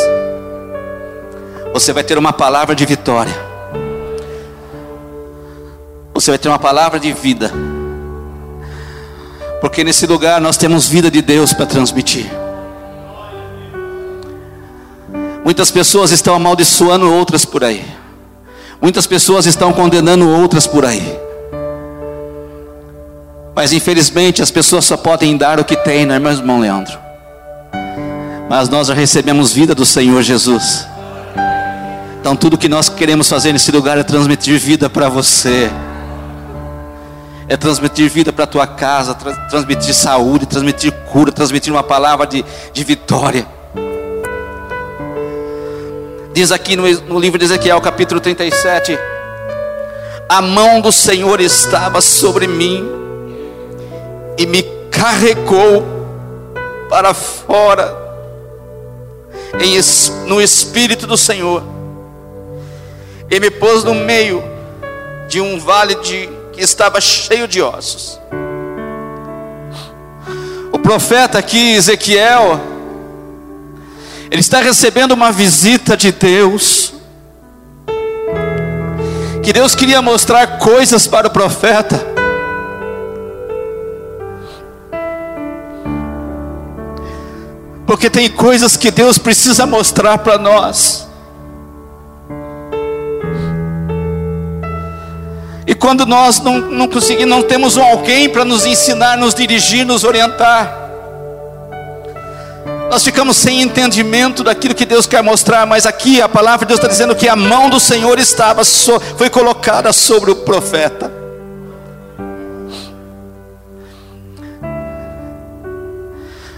Você 1.74 1.93
vai 1.93 2.03
ter 2.03 2.17
uma 2.17 2.33
palavra 2.33 2.75
de 2.75 2.86
vitória. 2.86 3.33
Você 6.13 6.31
vai 6.31 6.38
ter 6.38 6.50
uma 6.50 6.59
palavra 6.59 7.00
de 7.00 7.13
vida. 7.13 7.50
Porque 9.62 9.83
nesse 9.83 10.05
lugar 10.05 10.41
nós 10.41 10.57
temos 10.57 10.88
vida 10.88 11.09
de 11.09 11.21
Deus 11.21 11.53
para 11.53 11.65
transmitir. 11.65 12.29
Muitas 15.50 15.72
pessoas 15.72 16.12
estão 16.12 16.36
amaldiçoando 16.36 17.12
outras 17.12 17.44
por 17.44 17.63
aí. 17.63 17.84
Muitas 18.79 19.08
pessoas 19.08 19.48
estão 19.48 19.74
condenando 19.74 20.29
outras 20.29 20.68
por 20.68 20.86
aí. 20.86 21.18
Mas 23.56 23.74
infelizmente 23.74 24.44
as 24.44 24.51
pessoas 24.51 24.86
só 24.86 24.96
podem 24.96 25.36
dar 25.36 25.60
o 25.60 25.65
que 25.65 25.75
têm, 25.75 26.06
não 26.06 26.13
é 26.13 26.20
meu 26.20 26.32
irmão 26.32 26.60
Leandro? 26.60 26.96
Mas 28.48 28.70
nós 28.70 28.89
já 28.89 28.94
recebemos 28.94 29.51
vida 29.51 29.74
do 29.74 29.88
Senhor 29.88 30.22
Jesus. 30.22 30.86
Então 32.22 32.36
tudo 32.36 32.56
que 32.56 32.70
nós 32.70 32.88
queremos 32.88 33.27
fazer 33.27 33.51
nesse 33.51 33.72
lugar 33.72 33.98
é 33.98 34.03
transmitir 34.03 34.60
vida 34.60 34.88
para 34.88 35.10
você. 35.10 35.72
É 37.48 37.58
transmitir 37.58 38.08
vida 38.08 38.32
para 38.32 38.44
a 38.44 38.48
tua 38.48 38.68
casa, 38.68 39.15
tra 39.15 39.34
transmitir 39.48 39.96
saúde, 39.96 40.46
transmitir 40.46 40.91
cura, 41.12 41.32
transmitir 41.32 41.74
uma 41.74 41.82
palavra 41.82 42.27
de, 42.27 42.46
de 42.72 42.84
vitória. 42.84 43.58
Diz 46.31 46.51
aqui 46.51 46.75
no, 46.75 46.83
no 47.01 47.19
livro 47.19 47.39
de 47.39 47.45
Ezequiel, 47.45 47.81
capítulo 47.81 48.21
37: 48.21 48.98
A 50.27 50.41
mão 50.41 50.79
do 50.79 50.91
Senhor 50.91 51.41
estava 51.41 52.01
sobre 52.01 52.48
mim 52.48 52.88
e 54.38 54.45
me 54.45 54.62
carregou 54.91 55.83
para 56.88 57.13
fora 57.13 57.98
em, 59.59 59.79
no 60.27 60.39
espírito 60.39 61.07
do 61.07 61.17
Senhor 61.17 61.63
e 63.29 63.39
me 63.39 63.50
pôs 63.50 63.83
no 63.83 63.93
meio 63.93 64.43
de 65.27 65.41
um 65.41 65.59
vale 65.59 65.95
de, 65.95 66.29
que 66.51 66.62
estava 66.62 67.01
cheio 67.01 67.48
de 67.48 67.62
ossos. 67.62 68.19
O 70.71 70.79
profeta 70.79 71.39
aqui, 71.39 71.75
Ezequiel, 71.75 72.59
ele 74.31 74.41
está 74.41 74.62
recebendo 74.62 75.13
uma 75.13 75.31
visita 75.31 75.98
de 75.98 76.12
Deus. 76.12 76.93
Que 79.41 79.51
Deus 79.51 79.74
queria 79.74 80.01
mostrar 80.01 80.59
coisas 80.59 81.07
para 81.07 81.27
o 81.27 81.31
profeta. 81.31 82.00
Porque 87.88 88.07
tem 88.07 88.29
coisas 88.29 88.77
que 88.77 88.91
Deus 88.91 89.17
precisa 89.17 89.65
mostrar 89.65 90.19
para 90.19 90.38
nós. 90.38 91.07
E 95.65 95.74
quando 95.74 96.05
nós 96.05 96.39
não, 96.39 96.59
não 96.59 96.88
conseguimos, 96.88 97.29
não 97.29 97.41
temos 97.41 97.79
alguém 97.79 98.29
para 98.29 98.45
nos 98.45 98.63
ensinar, 98.63 99.17
nos 99.17 99.33
dirigir, 99.33 99.86
nos 99.88 100.03
orientar. 100.03 100.88
Nós 102.89 103.03
ficamos 103.03 103.38
sem 103.38 103.62
entendimento 103.62 104.43
daquilo 104.43 104.74
que 104.74 104.84
Deus 104.86 105.05
quer 105.05 105.22
mostrar, 105.22 105.65
mas 105.67 105.86
aqui 105.86 106.19
a 106.19 106.27
palavra 106.27 106.65
de 106.65 106.69
Deus 106.69 106.79
está 106.79 106.88
dizendo 106.88 107.15
que 107.15 107.27
a 107.27 107.36
mão 107.36 107.69
do 107.69 107.79
Senhor 107.79 108.17
estava, 108.17 108.63
foi 108.65 109.29
colocada 109.29 109.93
sobre 109.93 110.31
o 110.31 110.38
profeta. 110.38 111.19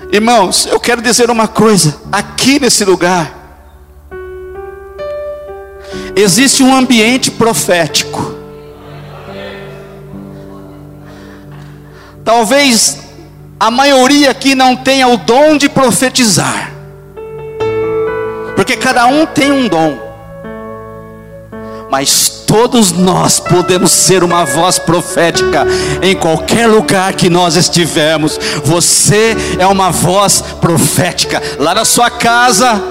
Irmãos, 0.10 0.66
eu 0.66 0.80
quero 0.80 1.02
dizer 1.02 1.30
uma 1.30 1.50
coisa: 1.50 2.00
aqui 2.10 2.62
nesse 2.62 2.86
lugar, 2.86 3.34
existe 6.16 6.64
um 6.64 6.74
ambiente 6.74 7.30
profético. 7.30 8.36
Talvez 12.24 13.01
a 13.62 13.70
maioria 13.70 14.32
aqui 14.32 14.56
não 14.56 14.76
tenha 14.76 15.08
o 15.08 15.18
dom 15.18 15.56
de 15.56 15.70
profetizar, 15.70 16.72
porque 18.56 18.76
cada 18.76 19.06
um 19.06 19.24
tem 19.24 19.52
um 19.52 19.68
dom, 19.68 20.00
mas 21.88 22.42
todos 22.48 22.92
nós 22.92 23.40
podemos 23.40 23.92
ser 23.92 24.24
uma 24.24 24.44
voz 24.46 24.80
profética 24.80 25.64
em 26.02 26.16
qualquer 26.16 26.66
lugar 26.66 27.14
que 27.14 27.30
nós 27.30 27.56
estivermos. 27.56 28.40
Você 28.64 29.38
é 29.60 29.68
uma 29.68 29.92
voz 29.92 30.42
profética 30.60 31.40
lá 31.60 31.76
na 31.76 31.86
sua 31.86 32.10
casa, 32.10 32.82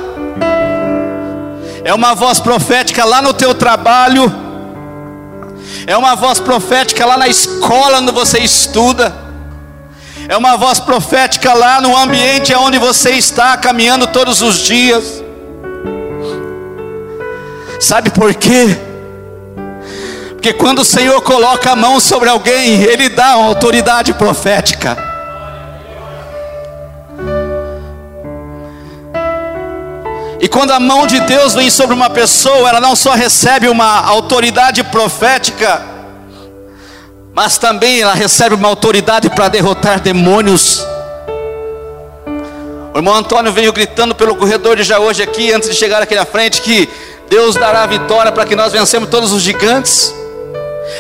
é 1.83 1.93
uma 1.93 2.15
voz 2.15 2.39
profética 2.39 3.05
lá 3.05 3.21
no 3.21 3.35
teu 3.35 3.57
trabalho, 3.57 4.33
é 5.85 5.97
uma 5.97 6.15
voz 6.15 6.39
profética 6.39 7.05
lá 7.05 7.17
na 7.17 7.27
escola 7.27 7.99
onde 7.99 8.13
você 8.13 8.39
estuda 8.39 9.30
é 10.31 10.37
uma 10.37 10.57
voz 10.57 10.79
profética 10.79 11.53
lá 11.53 11.81
no 11.81 11.97
ambiente 11.97 12.55
onde 12.55 12.79
você 12.79 13.11
está 13.11 13.57
caminhando 13.57 14.07
todos 14.07 14.41
os 14.41 14.61
dias. 14.61 15.25
Sabe 17.81 18.11
por 18.11 18.33
quê? 18.35 18.79
Porque 20.29 20.53
quando 20.53 20.83
o 20.83 20.85
Senhor 20.85 21.21
coloca 21.23 21.73
a 21.73 21.75
mão 21.75 21.99
sobre 21.99 22.29
alguém, 22.29 22.81
Ele 22.81 23.09
dá 23.09 23.39
uma 23.39 23.49
autoridade 23.49 24.13
profética. 24.13 24.97
E 30.41 30.47
quando 30.47 30.71
a 30.71 30.79
mão 30.79 31.09
de 31.09 31.19
Deus 31.23 31.55
vem 31.55 31.69
sobre 31.69 31.93
uma 31.93 32.09
pessoa, 32.09 32.69
ela 32.69 32.81
não 32.81 32.95
só 32.95 33.15
recebe 33.15 33.69
uma 33.69 34.07
autoridade 34.07 34.85
profética, 34.85 35.90
mas 37.43 37.57
também 37.57 38.03
ela 38.03 38.13
recebe 38.13 38.55
uma 38.55 38.69
autoridade 38.69 39.31
para 39.31 39.49
derrotar 39.49 39.99
demônios. 39.99 40.87
O 42.93 42.99
irmão 42.99 43.15
Antônio 43.15 43.51
veio 43.51 43.73
gritando 43.73 44.15
pelo 44.15 44.37
corredor 44.37 44.77
de 44.77 44.83
já 44.83 44.99
hoje 44.99 45.23
aqui, 45.23 45.51
antes 45.51 45.71
de 45.71 45.75
chegar 45.75 46.03
aqui 46.03 46.15
na 46.15 46.27
frente, 46.27 46.61
que 46.61 46.87
Deus 47.31 47.55
dará 47.55 47.87
vitória 47.87 48.31
para 48.31 48.45
que 48.45 48.55
nós 48.55 48.75
vencemos 48.75 49.09
todos 49.09 49.33
os 49.33 49.41
gigantes. 49.41 50.15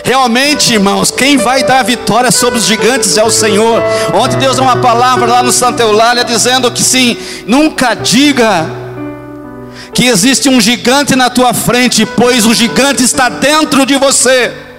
Realmente, 0.02 0.72
irmãos, 0.72 1.10
quem 1.10 1.36
vai 1.36 1.62
dar 1.62 1.84
vitória 1.84 2.30
sobre 2.30 2.58
os 2.58 2.64
gigantes 2.64 3.18
é 3.18 3.22
o 3.22 3.30
Senhor. 3.30 3.82
Ontem 4.14 4.38
Deus 4.38 4.56
deu 4.56 4.64
uma 4.64 4.76
palavra 4.76 5.26
lá 5.26 5.42
no 5.42 5.52
Santa 5.52 5.82
Eulália 5.82 6.24
dizendo 6.24 6.70
que 6.70 6.82
sim, 6.82 7.18
nunca 7.46 7.92
diga 7.92 8.66
que 9.92 10.06
existe 10.06 10.48
um 10.48 10.58
gigante 10.58 11.14
na 11.14 11.28
tua 11.28 11.52
frente, 11.52 12.06
pois 12.06 12.46
o 12.46 12.54
gigante 12.54 13.02
está 13.02 13.28
dentro 13.28 13.84
de 13.84 13.98
você. 13.98 14.69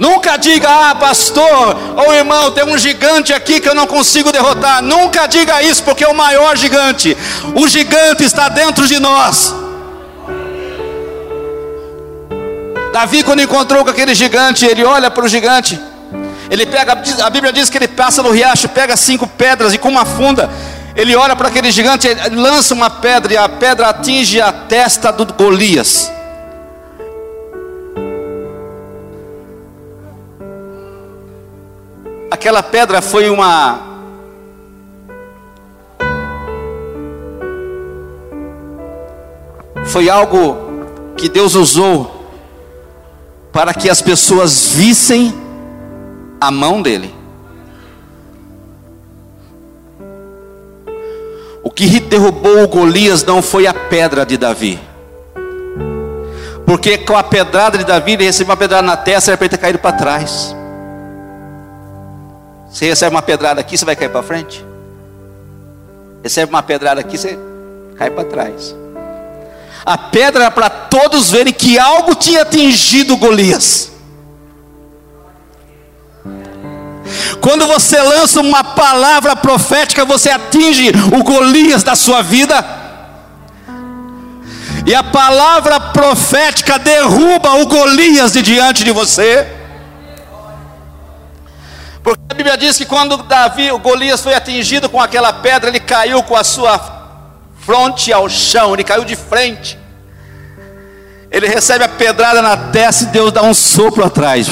Nunca 0.00 0.38
diga, 0.38 0.66
ah, 0.66 0.94
pastor, 0.94 1.76
ou 1.94 2.14
irmão, 2.14 2.50
tem 2.52 2.64
um 2.64 2.78
gigante 2.78 3.34
aqui 3.34 3.60
que 3.60 3.68
eu 3.68 3.74
não 3.74 3.86
consigo 3.86 4.32
derrotar. 4.32 4.80
Nunca 4.80 5.26
diga 5.26 5.62
isso, 5.62 5.82
porque 5.82 6.02
é 6.02 6.08
o 6.08 6.14
maior 6.14 6.56
gigante. 6.56 7.14
O 7.54 7.68
gigante 7.68 8.24
está 8.24 8.48
dentro 8.48 8.86
de 8.86 8.98
nós. 8.98 9.54
Davi, 12.94 13.22
quando 13.22 13.42
encontrou 13.42 13.84
com 13.84 13.90
aquele 13.90 14.14
gigante, 14.14 14.64
ele 14.64 14.82
olha 14.86 15.10
para 15.10 15.22
o 15.22 15.28
gigante. 15.28 15.78
Ele 16.50 16.64
pega, 16.64 16.98
a 17.22 17.28
Bíblia 17.28 17.52
diz 17.52 17.68
que 17.68 17.76
ele 17.76 17.86
passa 17.86 18.22
no 18.22 18.30
riacho, 18.30 18.70
pega 18.70 18.96
cinco 18.96 19.26
pedras 19.26 19.74
e 19.74 19.78
com 19.78 19.90
uma 19.90 20.06
funda, 20.06 20.48
ele 20.96 21.14
olha 21.14 21.36
para 21.36 21.48
aquele 21.48 21.70
gigante, 21.70 22.08
lança 22.32 22.72
uma 22.72 22.88
pedra 22.88 23.34
e 23.34 23.36
a 23.36 23.50
pedra 23.50 23.88
atinge 23.88 24.40
a 24.40 24.50
testa 24.50 25.12
do 25.12 25.26
Golias. 25.26 26.10
Aquela 32.30 32.62
pedra 32.62 33.02
foi 33.02 33.28
uma 33.28 33.80
foi 39.86 40.08
algo 40.08 40.56
que 41.16 41.28
Deus 41.28 41.54
usou 41.54 42.18
para 43.52 43.74
que 43.74 43.90
as 43.90 44.00
pessoas 44.00 44.68
vissem 44.68 45.34
a 46.40 46.50
mão 46.50 46.80
dele. 46.80 47.12
O 51.62 51.70
que 51.70 51.98
derrubou 51.98 52.62
o 52.62 52.68
Golias 52.68 53.24
não 53.24 53.42
foi 53.42 53.66
a 53.66 53.74
pedra 53.74 54.24
de 54.24 54.36
Davi. 54.36 54.78
Porque 56.64 56.96
com 56.98 57.16
a 57.16 57.22
pedrada 57.22 57.76
de 57.76 57.84
Davi, 57.84 58.12
ele 58.12 58.24
recebeu 58.24 58.50
uma 58.52 58.56
pedrada 58.56 58.86
na 58.86 58.96
testa, 58.96 59.32
era 59.32 59.36
para 59.36 59.46
ele 59.46 59.56
ter 59.56 59.60
caído 59.60 59.78
para 59.80 59.96
trás. 59.96 60.54
Você 62.70 62.86
recebe 62.86 63.14
uma 63.14 63.22
pedrada 63.22 63.60
aqui, 63.60 63.76
você 63.76 63.84
vai 63.84 63.96
cair 63.96 64.10
para 64.10 64.22
frente? 64.22 64.64
Recebe 66.22 66.50
uma 66.50 66.62
pedrada 66.62 67.00
aqui, 67.00 67.18
você 67.18 67.38
cai 67.96 68.10
para 68.10 68.24
trás. 68.24 68.74
A 69.84 69.98
pedra 69.98 70.44
era 70.44 70.50
para 70.50 70.70
todos 70.70 71.30
verem 71.30 71.52
que 71.52 71.78
algo 71.78 72.14
tinha 72.14 72.42
atingido 72.42 73.16
Golias. 73.16 73.90
Quando 77.40 77.66
você 77.66 78.00
lança 78.00 78.40
uma 78.40 78.62
palavra 78.62 79.34
profética, 79.34 80.04
você 80.04 80.30
atinge 80.30 80.92
o 81.18 81.24
Golias 81.24 81.82
da 81.82 81.96
sua 81.96 82.22
vida. 82.22 82.62
E 84.86 84.94
a 84.94 85.02
palavra 85.02 85.80
profética 85.80 86.78
derruba 86.78 87.54
o 87.54 87.66
Golias 87.66 88.32
de 88.32 88.42
diante 88.42 88.84
de 88.84 88.92
você. 88.92 89.59
Bíblia 92.40 92.56
diz 92.56 92.78
que 92.78 92.86
quando 92.86 93.18
Davi, 93.18 93.70
o 93.70 93.78
Golias 93.78 94.22
foi 94.22 94.32
atingido 94.32 94.88
com 94.88 94.98
aquela 94.98 95.30
pedra, 95.30 95.68
ele 95.68 95.78
caiu 95.78 96.22
com 96.22 96.34
a 96.34 96.42
sua 96.42 96.80
fronte 97.60 98.10
ao 98.14 98.30
chão, 98.30 98.72
ele 98.72 98.82
caiu 98.82 99.04
de 99.04 99.14
frente. 99.14 99.78
Ele 101.30 101.46
recebe 101.46 101.84
a 101.84 101.88
pedrada 101.88 102.40
na 102.40 102.56
testa 102.56 103.04
e 103.04 103.06
Deus 103.08 103.30
dá 103.30 103.42
um 103.42 103.52
sopro 103.52 104.02
atrás. 104.02 104.48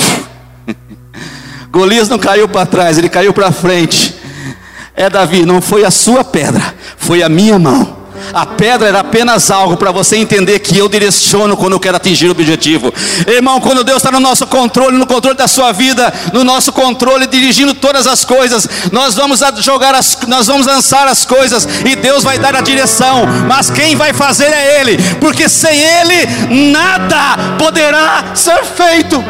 Golias 1.73 2.11
não 2.11 2.19
caiu 2.19 2.47
para 2.47 2.67
trás, 2.67 2.99
ele 2.99 3.09
caiu 3.09 3.33
para 3.33 3.51
frente. 3.51 4.15
É 4.95 5.09
Davi, 5.09 5.47
não 5.47 5.63
foi 5.63 5.83
a 5.83 5.91
sua 5.91 6.23
pedra, 6.23 6.75
foi 6.99 7.23
a 7.23 7.29
minha 7.31 7.59
mão. 7.59 7.97
A 8.33 8.47
pedra 8.47 8.89
era 8.89 9.01
apenas 9.01 9.51
algo 9.51 9.77
para 9.77 9.91
você 9.91 10.17
entender 10.17 10.59
que 10.59 10.77
eu 10.77 10.89
direciono 10.89 11.57
quando 11.57 11.73
eu 11.73 11.81
quero 11.81 11.97
atingir 11.97 12.29
o 12.29 12.33
objetivo. 12.33 12.93
Irmão, 13.27 13.61
quando 13.61 13.85
Deus 13.85 13.99
está 13.99 14.11
no 14.11 14.21
nosso 14.21 14.47
controle, 14.47 14.97
no 14.97 15.07
controle 15.07 15.37
da 15.37 15.49
sua 15.49 15.73
vida, 15.73 16.13
no 16.33 16.45
nosso 16.45 16.73
controle, 16.73 17.27
dirigindo 17.27 17.75
todas 17.75 18.07
as 18.07 18.25
coisas, 18.25 18.69
nós 18.93 19.15
vamos 19.15 19.41
jogar 19.61 19.95
as, 19.95 20.19
nós 20.27 20.47
vamos 20.47 20.67
lançar 20.67 21.09
as 21.09 21.25
coisas 21.25 21.67
e 21.85 21.97
Deus 21.97 22.23
vai 22.23 22.39
dar 22.39 22.55
a 22.55 22.61
direção. 22.61 23.27
Mas 23.49 23.71
quem 23.71 23.97
vai 23.97 24.13
fazer 24.13 24.53
é 24.53 24.81
Ele, 24.81 24.99
porque 25.21 25.49
sem 25.49 25.79
Ele 25.79 26.71
nada 26.71 27.57
poderá 27.59 28.33
ser 28.35 28.65
feito. 28.65 29.23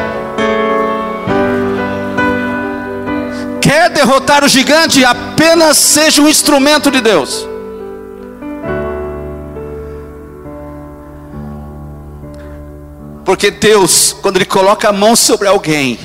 Quer 3.60 3.90
derrotar 3.90 4.44
o 4.44 4.48
gigante? 4.48 5.04
Apenas 5.04 5.76
seja 5.76 6.22
um 6.22 6.28
instrumento 6.28 6.90
de 6.90 7.00
Deus. 7.00 7.47
Porque 13.28 13.50
Deus, 13.50 14.16
quando 14.22 14.36
Ele 14.36 14.46
coloca 14.46 14.88
a 14.88 14.92
mão 14.92 15.14
sobre 15.14 15.46
alguém, 15.46 15.98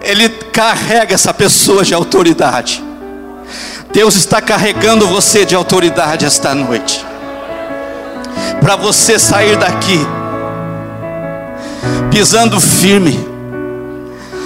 Ele 0.00 0.28
carrega 0.28 1.12
essa 1.16 1.34
pessoa 1.34 1.82
de 1.82 1.92
autoridade. 1.94 2.80
Deus 3.92 4.14
está 4.14 4.40
carregando 4.40 5.04
você 5.08 5.44
de 5.44 5.56
autoridade 5.56 6.24
esta 6.24 6.54
noite. 6.54 7.04
Para 8.60 8.76
você 8.76 9.18
sair 9.18 9.56
daqui, 9.56 9.98
pisando 12.08 12.60
firme, 12.60 13.18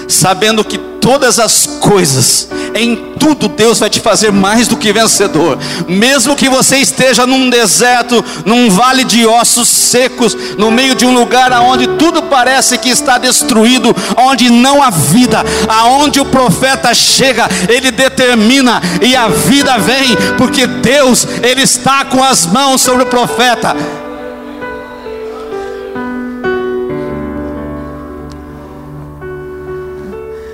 sabendo 0.08 0.64
que 0.64 0.78
todas 1.08 1.38
as 1.38 1.64
coisas, 1.80 2.50
em 2.74 3.14
tudo 3.18 3.48
Deus 3.48 3.78
vai 3.78 3.88
te 3.88 3.98
fazer 3.98 4.30
mais 4.30 4.68
do 4.68 4.76
que 4.76 4.92
vencedor. 4.92 5.58
Mesmo 5.88 6.36
que 6.36 6.50
você 6.50 6.76
esteja 6.76 7.26
num 7.26 7.48
deserto, 7.48 8.22
num 8.44 8.68
vale 8.68 9.04
de 9.04 9.26
ossos 9.26 9.68
secos, 9.68 10.36
no 10.58 10.70
meio 10.70 10.94
de 10.94 11.06
um 11.06 11.14
lugar 11.14 11.50
aonde 11.50 11.86
tudo 11.86 12.24
parece 12.24 12.76
que 12.76 12.90
está 12.90 13.16
destruído, 13.16 13.96
onde 14.18 14.50
não 14.50 14.82
há 14.82 14.90
vida, 14.90 15.42
aonde 15.66 16.20
o 16.20 16.26
profeta 16.26 16.92
chega, 16.92 17.48
ele 17.70 17.90
determina 17.90 18.82
e 19.00 19.16
a 19.16 19.28
vida 19.28 19.78
vem, 19.78 20.14
porque 20.36 20.66
Deus, 20.66 21.26
ele 21.42 21.62
está 21.62 22.04
com 22.04 22.22
as 22.22 22.44
mãos 22.44 22.82
sobre 22.82 23.04
o 23.04 23.06
profeta. 23.06 23.74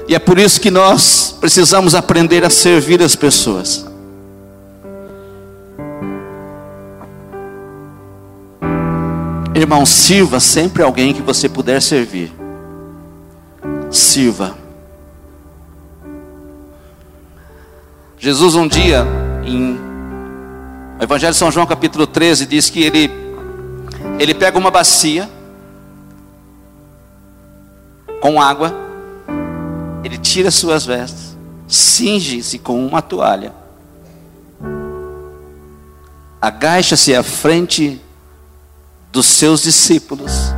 E 0.06 0.14
é 0.14 0.18
por 0.18 0.38
isso 0.38 0.60
que 0.60 0.70
nós 0.70 1.36
precisamos 1.40 1.94
aprender 1.94 2.44
a 2.44 2.50
servir 2.50 3.02
as 3.02 3.16
pessoas. 3.16 3.86
Irmão, 9.54 9.86
sirva 9.86 10.40
sempre 10.40 10.82
alguém 10.82 11.14
que 11.14 11.22
você 11.22 11.48
puder 11.48 11.80
servir. 11.80 12.32
Sirva. 13.90 14.56
Jesus 18.18 18.54
um 18.54 18.66
dia, 18.66 19.06
em 19.44 19.78
o 20.98 21.02
Evangelho 21.02 21.32
de 21.32 21.38
São 21.38 21.50
João 21.50 21.66
capítulo 21.66 22.06
13, 22.06 22.46
diz 22.46 22.70
que 22.70 22.82
ele, 22.82 23.10
ele 24.18 24.34
pega 24.34 24.58
uma 24.58 24.70
bacia 24.70 25.28
com 28.20 28.40
água 28.40 28.83
ele 30.04 30.18
tira 30.18 30.50
suas 30.50 30.84
vestes, 30.84 31.34
cinge-se 31.66 32.58
com 32.58 32.86
uma 32.86 33.00
toalha, 33.00 33.54
agacha-se 36.40 37.14
à 37.14 37.22
frente 37.22 37.98
dos 39.10 39.24
seus 39.24 39.62
discípulos 39.62 40.52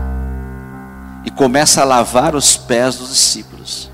e 1.25 1.31
começa 1.31 1.81
a 1.81 1.85
lavar 1.85 2.35
os 2.35 2.57
pés 2.57 2.97
dos 2.97 3.11
discípulos. 3.11 3.89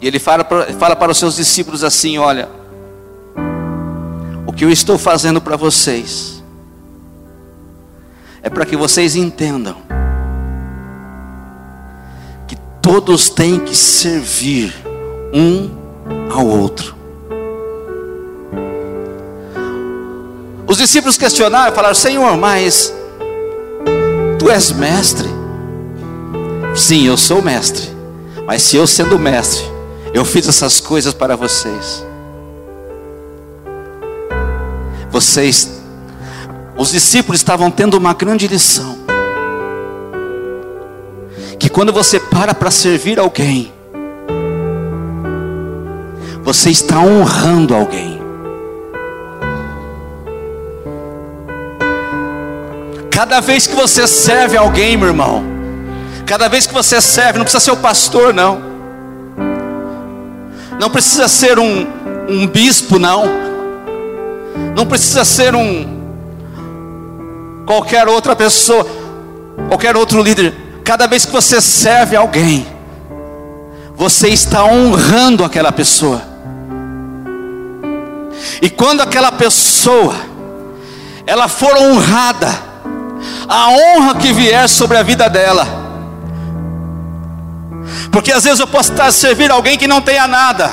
E 0.00 0.06
ele 0.06 0.18
fala 0.18 0.42
para, 0.42 0.72
fala 0.72 0.96
para 0.96 1.12
os 1.12 1.18
seus 1.18 1.36
discípulos 1.36 1.84
assim: 1.84 2.18
Olha, 2.18 2.48
o 4.46 4.52
que 4.52 4.64
eu 4.64 4.70
estou 4.70 4.98
fazendo 4.98 5.40
para 5.40 5.56
vocês 5.56 6.42
é 8.42 8.50
para 8.50 8.66
que 8.66 8.76
vocês 8.76 9.14
entendam 9.14 9.87
todos 12.82 13.28
têm 13.28 13.60
que 13.60 13.76
servir 13.76 14.74
um 15.32 15.70
ao 16.30 16.46
outro. 16.46 16.94
Os 20.66 20.76
discípulos 20.76 21.16
questionaram, 21.16 21.74
falaram: 21.74 21.94
Senhor, 21.94 22.36
mas 22.36 22.92
tu 24.38 24.50
és 24.50 24.70
mestre. 24.70 25.28
Sim, 26.74 27.06
eu 27.06 27.16
sou 27.16 27.42
mestre. 27.42 27.88
Mas 28.46 28.62
se 28.62 28.76
eu 28.76 28.86
sendo 28.86 29.18
mestre, 29.18 29.62
eu 30.14 30.24
fiz 30.24 30.48
essas 30.48 30.80
coisas 30.80 31.12
para 31.12 31.36
vocês. 31.36 32.04
Vocês, 35.10 35.70
os 36.76 36.90
discípulos 36.92 37.40
estavam 37.40 37.70
tendo 37.70 37.96
uma 37.96 38.14
grande 38.14 38.46
lição. 38.46 38.98
Que 41.58 41.68
quando 41.68 41.92
você 41.92 42.20
para 42.20 42.54
para 42.54 42.70
servir 42.70 43.18
alguém, 43.18 43.72
você 46.42 46.70
está 46.70 46.98
honrando 46.98 47.74
alguém. 47.74 48.18
Cada 53.10 53.40
vez 53.40 53.66
que 53.66 53.74
você 53.74 54.06
serve 54.06 54.56
alguém, 54.56 54.96
meu 54.96 55.08
irmão, 55.08 55.42
cada 56.24 56.48
vez 56.48 56.66
que 56.66 56.72
você 56.72 57.00
serve, 57.00 57.38
não 57.38 57.44
precisa 57.44 57.64
ser 57.64 57.72
o 57.72 57.76
pastor, 57.76 58.32
não, 58.32 58.60
não 60.80 60.88
precisa 60.88 61.26
ser 61.26 61.58
um, 61.58 61.86
um 62.28 62.46
bispo, 62.46 62.98
não, 62.98 63.24
não 64.76 64.86
precisa 64.86 65.24
ser 65.24 65.54
um 65.54 65.98
qualquer 67.66 68.08
outra 68.08 68.34
pessoa, 68.34 68.86
qualquer 69.68 69.96
outro 69.96 70.22
líder. 70.22 70.67
Cada 70.88 71.06
vez 71.06 71.26
que 71.26 71.32
você 71.32 71.60
serve 71.60 72.16
alguém, 72.16 72.66
você 73.94 74.28
está 74.30 74.64
honrando 74.64 75.44
aquela 75.44 75.70
pessoa. 75.70 76.22
E 78.62 78.70
quando 78.70 79.02
aquela 79.02 79.30
pessoa 79.30 80.14
ela 81.26 81.46
for 81.46 81.76
honrada, 81.76 82.48
a 83.46 83.68
honra 83.68 84.14
que 84.14 84.32
vier 84.32 84.66
sobre 84.66 84.96
a 84.96 85.02
vida 85.02 85.28
dela. 85.28 85.68
Porque 88.10 88.32
às 88.32 88.44
vezes 88.44 88.58
eu 88.58 88.66
posso 88.66 88.92
estar 88.92 89.12
servir 89.12 89.50
alguém 89.50 89.76
que 89.76 89.86
não 89.86 90.00
tenha 90.00 90.26
nada. 90.26 90.70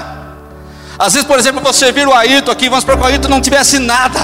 Às 0.97 1.11
vezes, 1.11 1.27
por 1.27 1.37
exemplo, 1.37 1.59
eu 1.59 1.63
vou 1.65 1.73
servir 1.73 2.07
o 2.07 2.13
Ayrton 2.13 2.51
aqui, 2.51 2.69
vamos 2.69 2.85
para 2.85 2.95
que 2.95 3.03
o 3.03 3.05
Ayrton 3.05 3.27
não 3.27 3.41
tivesse 3.41 3.79
nada. 3.79 4.21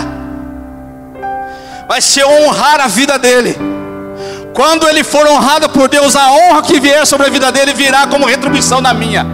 Mas 1.90 2.06
se 2.06 2.22
eu 2.22 2.30
honrar 2.30 2.80
a 2.80 2.88
vida 2.88 3.20
dele, 3.20 3.81
quando 4.54 4.88
ele 4.88 5.04
for 5.04 5.26
honrado 5.28 5.70
por 5.70 5.88
Deus, 5.88 6.16
a 6.16 6.32
honra 6.32 6.62
que 6.62 6.80
vier 6.80 7.06
sobre 7.06 7.28
a 7.28 7.30
vida 7.30 7.52
dele 7.52 7.74
virá 7.74 8.08
como 8.08 8.26
retribuição 8.26 8.82
na 8.82 8.94
minha. 8.94 9.26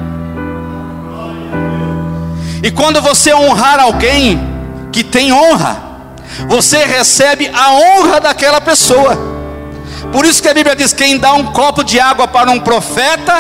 E 2.62 2.72
quando 2.72 3.02
você 3.02 3.34
honrar 3.34 3.80
alguém 3.80 4.40
que 4.92 5.04
tem 5.04 5.32
honra, 5.32 5.78
você 6.48 6.86
recebe 6.86 7.50
a 7.54 7.72
honra 7.72 8.20
daquela 8.20 8.62
pessoa. 8.62 9.18
Por 10.12 10.26
isso 10.26 10.42
que 10.42 10.50
a 10.50 10.54
Bíblia 10.54 10.76
diz: 10.76 10.94
quem 10.94 11.18
dá 11.18 11.34
um 11.34 11.46
copo 11.46 11.84
de 11.84 12.00
água 12.00 12.28
para 12.28 12.52
um 12.52 12.60
profeta, 12.60 13.34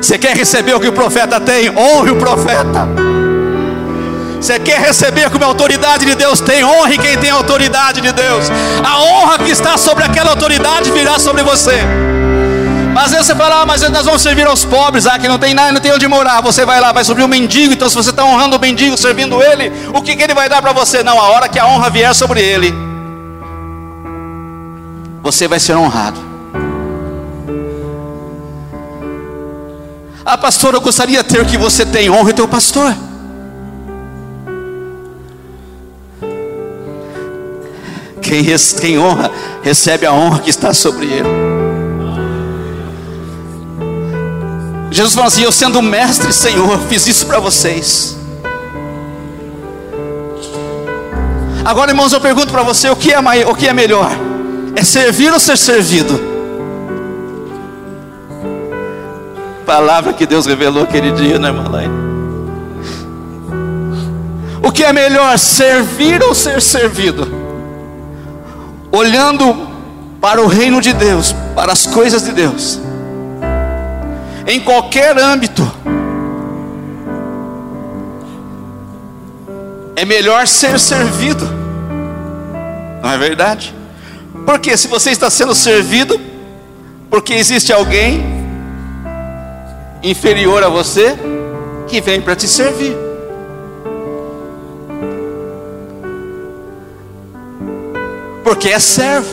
você 0.00 0.18
quer 0.18 0.36
receber 0.36 0.74
o 0.74 0.80
que 0.80 0.88
o 0.88 0.92
profeta 0.92 1.40
tem? 1.40 1.70
Honre 1.70 2.10
o 2.10 2.16
profeta. 2.16 3.11
Você 4.42 4.58
quer 4.58 4.80
receber 4.80 5.30
como 5.30 5.44
autoridade 5.44 6.04
de 6.04 6.16
Deus 6.16 6.40
tem? 6.40 6.64
Honre 6.64 6.98
quem 6.98 7.16
tem 7.16 7.30
autoridade 7.30 8.00
de 8.00 8.10
Deus. 8.10 8.50
A 8.84 9.00
honra 9.00 9.38
que 9.38 9.52
está 9.52 9.78
sobre 9.78 10.02
aquela 10.02 10.30
autoridade 10.30 10.90
virá 10.90 11.16
sobre 11.20 11.44
você. 11.44 11.76
Mas 12.92 13.12
vezes 13.12 13.26
você 13.26 13.36
fala, 13.36 13.62
ah, 13.62 13.66
mas 13.66 13.88
nós 13.88 14.04
vamos 14.04 14.20
servir 14.20 14.44
aos 14.44 14.64
pobres, 14.64 15.06
ah, 15.06 15.16
que 15.16 15.28
não 15.28 15.38
tem 15.38 15.54
nada, 15.54 15.70
não 15.70 15.80
tem 15.80 15.92
onde 15.92 16.08
morar. 16.08 16.40
Você 16.40 16.64
vai 16.66 16.80
lá, 16.80 16.90
vai 16.90 17.04
subir 17.04 17.22
o 17.22 17.26
um 17.26 17.28
mendigo. 17.28 17.72
Então, 17.72 17.88
se 17.88 17.94
você 17.94 18.10
está 18.10 18.24
honrando 18.24 18.56
o 18.56 18.58
mendigo, 18.58 18.98
servindo 18.98 19.40
ele, 19.40 19.72
o 19.94 20.02
que, 20.02 20.16
que 20.16 20.24
ele 20.24 20.34
vai 20.34 20.48
dar 20.48 20.60
para 20.60 20.72
você? 20.72 21.04
Não, 21.04 21.20
a 21.20 21.28
hora 21.28 21.48
que 21.48 21.60
a 21.60 21.66
honra 21.68 21.88
vier 21.88 22.12
sobre 22.12 22.42
ele, 22.42 22.74
você 25.22 25.46
vai 25.46 25.60
ser 25.60 25.76
honrado. 25.76 26.18
Ah, 30.24 30.36
pastor, 30.36 30.74
eu 30.74 30.80
gostaria 30.80 31.22
de 31.22 31.28
ter 31.28 31.40
o 31.40 31.46
que 31.46 31.56
você 31.56 31.86
tem, 31.86 32.10
honra 32.10 32.30
o 32.30 32.34
teu 32.34 32.48
pastor. 32.48 32.92
Quem, 38.32 38.42
quem 38.80 38.98
honra, 38.98 39.30
recebe 39.62 40.06
a 40.06 40.12
honra 40.14 40.38
que 40.38 40.48
está 40.48 40.72
sobre 40.72 41.04
ele. 41.04 41.28
Jesus 44.90 45.12
falou 45.12 45.28
assim: 45.28 45.42
Eu 45.42 45.52
sendo 45.52 45.82
mestre, 45.82 46.32
Senhor, 46.32 46.78
fiz 46.88 47.06
isso 47.06 47.26
para 47.26 47.38
vocês. 47.38 48.16
Agora, 51.62 51.90
irmãos, 51.90 52.14
eu 52.14 52.22
pergunto 52.22 52.50
para 52.50 52.62
você: 52.62 52.88
o 52.88 52.96
que, 52.96 53.12
é 53.12 53.20
maior, 53.20 53.50
o 53.50 53.54
que 53.54 53.68
é 53.68 53.74
melhor? 53.74 54.10
É 54.74 54.82
servir 54.82 55.30
ou 55.30 55.38
ser 55.38 55.58
servido? 55.58 56.18
Palavra 59.66 60.14
que 60.14 60.24
Deus 60.24 60.46
revelou 60.46 60.84
aquele 60.84 61.12
dia, 61.12 61.38
né, 61.38 61.48
irmã 61.48 61.66
O 64.62 64.72
que 64.72 64.84
é 64.84 64.92
melhor, 64.94 65.38
servir 65.38 66.22
ou 66.22 66.34
ser 66.34 66.62
servido? 66.62 67.41
Olhando 68.92 69.68
para 70.20 70.40
o 70.40 70.46
reino 70.46 70.80
de 70.80 70.92
Deus, 70.92 71.34
para 71.54 71.72
as 71.72 71.86
coisas 71.86 72.22
de 72.22 72.32
Deus 72.32 72.80
em 74.46 74.60
qualquer 74.60 75.16
âmbito. 75.18 75.62
É 79.94 80.04
melhor 80.04 80.46
ser 80.46 80.78
servido, 80.80 81.48
não 83.02 83.10
é 83.10 83.18
verdade? 83.18 83.74
Porque 84.44 84.76
se 84.76 84.88
você 84.88 85.10
está 85.10 85.30
sendo 85.30 85.54
servido, 85.54 86.20
porque 87.08 87.34
existe 87.34 87.72
alguém 87.72 88.24
inferior 90.02 90.64
a 90.64 90.68
você 90.68 91.16
que 91.86 92.00
vem 92.00 92.20
para 92.20 92.34
te 92.34 92.48
servir. 92.48 92.96
Porque 98.62 98.74
é 98.76 98.78
servo. 98.78 99.28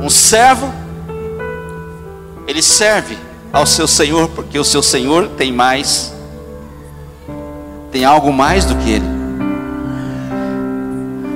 Um 0.00 0.08
servo 0.08 0.72
ele 2.46 2.62
serve 2.62 3.18
ao 3.52 3.66
seu 3.66 3.88
Senhor, 3.88 4.28
porque 4.28 4.56
o 4.56 4.62
seu 4.62 4.84
Senhor 4.84 5.30
tem 5.30 5.50
mais, 5.50 6.14
tem 7.90 8.04
algo 8.04 8.32
mais 8.32 8.64
do 8.66 8.76
que 8.76 8.88
ele. 8.88 9.04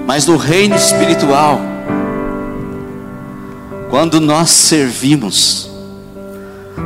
Mas 0.07 0.25
no 0.27 0.37
reino 0.37 0.77
espiritual, 0.77 1.59
quando 3.91 4.21
nós 4.21 4.51
servimos, 4.51 5.69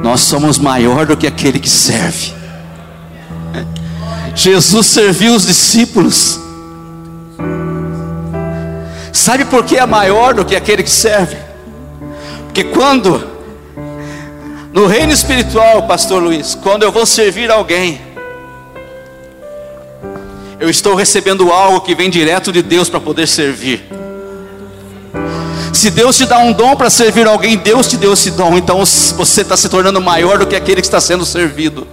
nós 0.02 0.22
somos 0.22 0.56
maior 0.56 1.04
do 1.04 1.18
que 1.18 1.26
aquele 1.26 1.58
que 1.58 1.68
serve. 1.68 2.32
Jesus 4.34 4.86
serviu 4.86 5.34
os 5.34 5.46
discípulos. 5.46 6.40
Sabe 9.12 9.44
por 9.44 9.64
que 9.64 9.76
é 9.76 9.86
maior 9.86 10.34
do 10.34 10.44
que 10.44 10.54
aquele 10.54 10.82
que 10.82 10.90
serve? 10.90 11.36
Porque 12.44 12.64
quando 12.64 13.28
no 14.72 14.86
reino 14.86 15.12
espiritual, 15.12 15.82
Pastor 15.86 16.22
Luiz, 16.22 16.54
quando 16.54 16.84
eu 16.84 16.92
vou 16.92 17.04
servir 17.04 17.50
alguém, 17.50 18.00
eu 20.60 20.70
estou 20.70 20.94
recebendo 20.94 21.50
algo 21.50 21.80
que 21.80 21.94
vem 21.94 22.08
direto 22.08 22.52
de 22.52 22.62
Deus 22.62 22.88
para 22.88 23.00
poder 23.00 23.26
servir. 23.26 23.84
Se 25.72 25.90
Deus 25.90 26.16
te 26.16 26.26
dá 26.26 26.38
um 26.38 26.52
dom 26.52 26.76
para 26.76 26.90
servir 26.90 27.26
alguém, 27.26 27.56
Deus 27.56 27.88
te 27.88 27.96
deu 27.96 28.12
esse 28.12 28.30
dom, 28.32 28.58
então 28.58 28.78
você 28.84 29.40
está 29.40 29.56
se 29.56 29.68
tornando 29.68 30.00
maior 30.00 30.38
do 30.38 30.46
que 30.46 30.54
aquele 30.54 30.80
que 30.80 30.86
está 30.86 31.00
sendo 31.00 31.24
servido. 31.24 31.86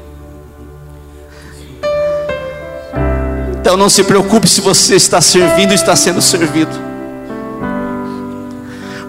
Então 3.60 3.76
não 3.76 3.90
se 3.90 4.04
preocupe 4.04 4.48
se 4.48 4.62
você 4.62 4.96
está 4.96 5.20
servindo 5.20 5.70
ou 5.70 5.76
está 5.76 5.96
sendo 5.96 6.22
servido 6.22 6.87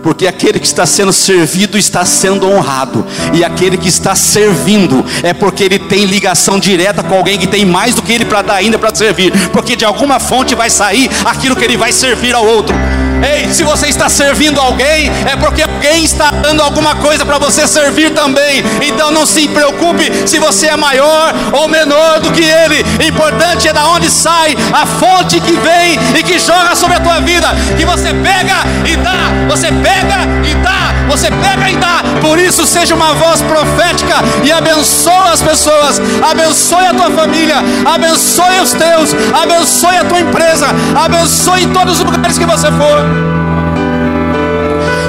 porque 0.03 0.27
aquele 0.27 0.59
que 0.59 0.67
está 0.67 0.87
sendo 0.87 1.13
servido 1.13 1.77
está 1.77 2.05
sendo 2.05 2.49
honrado, 2.49 3.05
e 3.33 3.45
aquele 3.45 3.77
que 3.77 3.89
está 3.89 4.15
servindo 4.15 5.05
é 5.23 5.33
porque 5.33 5.65
ele 5.65 5.79
tem 5.79 6.05
ligação 6.05 6.59
direta 6.59 7.03
com 7.03 7.15
alguém 7.15 7.39
que 7.39 7.47
tem 7.47 7.65
mais 7.65 7.95
do 7.95 8.03
que 8.03 8.13
ele 8.13 8.25
para 8.25 8.43
dar 8.43 8.55
ainda 8.55 8.79
para 8.79 8.95
servir, 8.95 9.33
porque 9.51 9.77
de 9.77 9.85
alguma 9.85 10.19
fonte 10.19 10.55
vai 10.55 10.71
sair 10.71 11.11
aquilo 11.25 11.57
que 11.57 11.65
ele 11.65 11.77
vai 11.77 11.93
servir 11.93 12.35
ao 12.35 12.47
outro. 12.47 12.75
Ei, 13.23 13.53
se 13.53 13.65
você 13.65 13.89
está 13.89 14.09
servindo 14.09 14.61
alguém, 14.61 15.11
é 15.31 15.37
porque 15.37 15.63
alguém 15.63 16.05
está 16.05 16.31
dando 16.31 16.63
alguma 16.63 16.95
coisa 16.97 17.25
para 17.25 17.39
você 17.39 17.67
servir 17.67 18.11
também. 18.11 18.63
Então 18.83 19.11
não 19.11 19.27
se 19.27 19.49
preocupe 19.49 20.11
se 20.27 20.39
você 20.39 20.69
é 20.69 20.77
maior 20.77 21.35
ou 21.53 21.69
menor 21.69 22.21
do 22.21 22.33
que 22.33 22.43
ele. 22.43 22.85
O 22.99 23.03
importante 23.03 23.69
é 23.69 23.73
da 23.73 23.87
onde 23.89 24.11
sai 24.11 24.57
a 24.73 24.87
fonte 24.87 25.41
que 25.41 25.53
vem 25.53 25.99
e 26.19 26.23
que 26.23 26.39
joga 26.39 26.75
sobre 26.75 26.97
a 26.97 27.01
tua 27.01 27.21
vida. 27.21 27.49
Que 27.77 27.85
você 27.85 28.13
pega 28.15 28.57
e 28.85 28.97
dá, 28.97 29.47
você 29.49 29.69
pega 29.69 30.19
e 30.45 30.55
dá, 30.57 30.78
você 31.09 31.31
pega 31.31 31.71
e 31.71 31.77
dá. 31.77 32.03
Por 32.21 32.39
isso, 32.39 32.67
seja 32.67 32.95
uma 32.95 33.15
voz 33.15 33.41
profética 33.43 34.17
e 34.45 34.53
abençoa 34.53 35.33
as 35.33 35.43
pessoas, 35.43 36.01
abençoe 36.23 36.87
a 36.87 36.95
tua 36.95 37.11
família, 37.11 37.57
abençoe 37.85 38.61
os 38.61 38.73
teus, 38.73 39.15
abençoe 39.33 39.97
a 39.97 40.05
tua 40.05 40.21
empresa, 40.21 40.67
abençoe 40.95 41.65
em 41.65 41.73
todos 41.73 42.01
os 42.01 42.05
lugares 42.05 42.39
que 42.39 42.47
você 42.47 42.67
for. 42.69 43.39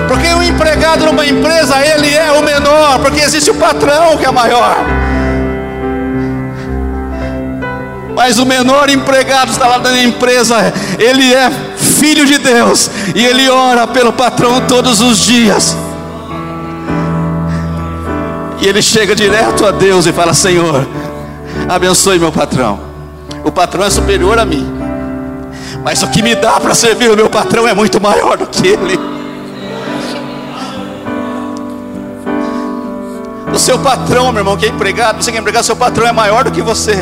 Porque 0.07 0.27
o 0.33 0.41
empregado 0.41 1.05
numa 1.05 1.25
empresa, 1.25 1.75
ele 1.85 2.15
é 2.15 2.31
o 2.31 2.43
menor, 2.43 2.99
porque 2.99 3.19
existe 3.19 3.51
o 3.51 3.55
patrão 3.55 4.17
que 4.17 4.25
é 4.25 4.31
maior. 4.31 4.75
Mas 8.15 8.37
o 8.37 8.45
menor 8.45 8.89
empregado 8.89 9.51
está 9.51 9.67
lá 9.67 9.79
na 9.79 10.01
empresa, 10.01 10.73
ele 10.97 11.33
é 11.33 11.49
filho 11.99 12.25
de 12.25 12.37
Deus 12.37 12.89
e 13.13 13.25
ele 13.25 13.49
ora 13.49 13.85
pelo 13.87 14.11
patrão 14.11 14.61
todos 14.67 14.99
os 14.99 15.19
dias. 15.19 15.75
E 18.61 18.67
ele 18.67 18.81
chega 18.81 19.15
direto 19.15 19.65
a 19.65 19.71
Deus 19.71 20.05
e 20.05 20.11
fala: 20.11 20.33
Senhor, 20.33 20.85
abençoe 21.67 22.19
meu 22.19 22.31
patrão. 22.31 22.79
O 23.43 23.51
patrão 23.51 23.85
é 23.85 23.89
superior 23.89 24.37
a 24.37 24.45
mim, 24.45 24.67
mas 25.83 26.03
o 26.03 26.07
que 26.07 26.21
me 26.21 26.35
dá 26.35 26.59
para 26.59 26.75
servir 26.75 27.09
o 27.09 27.15
meu 27.15 27.29
patrão 27.29 27.67
é 27.67 27.73
muito 27.73 28.01
maior 28.01 28.37
do 28.37 28.47
que 28.47 28.67
ele. 28.67 28.99
O 33.53 33.57
seu 33.57 33.79
patrão, 33.79 34.31
meu 34.31 34.41
irmão, 34.41 34.57
que 34.57 34.65
é 34.65 34.69
empregado, 34.69 35.23
você 35.23 35.31
que 35.31 35.37
é 35.37 35.39
empregado, 35.39 35.63
seu 35.63 35.75
patrão 35.75 36.05
é 36.05 36.11
maior 36.11 36.43
do 36.43 36.51
que 36.51 36.61
você. 36.61 36.95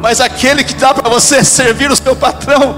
Mas 0.00 0.20
aquele 0.20 0.62
que 0.62 0.74
dá 0.74 0.94
para 0.94 1.08
você 1.08 1.42
servir 1.42 1.90
o 1.90 1.96
seu 1.96 2.14
patrão, 2.14 2.76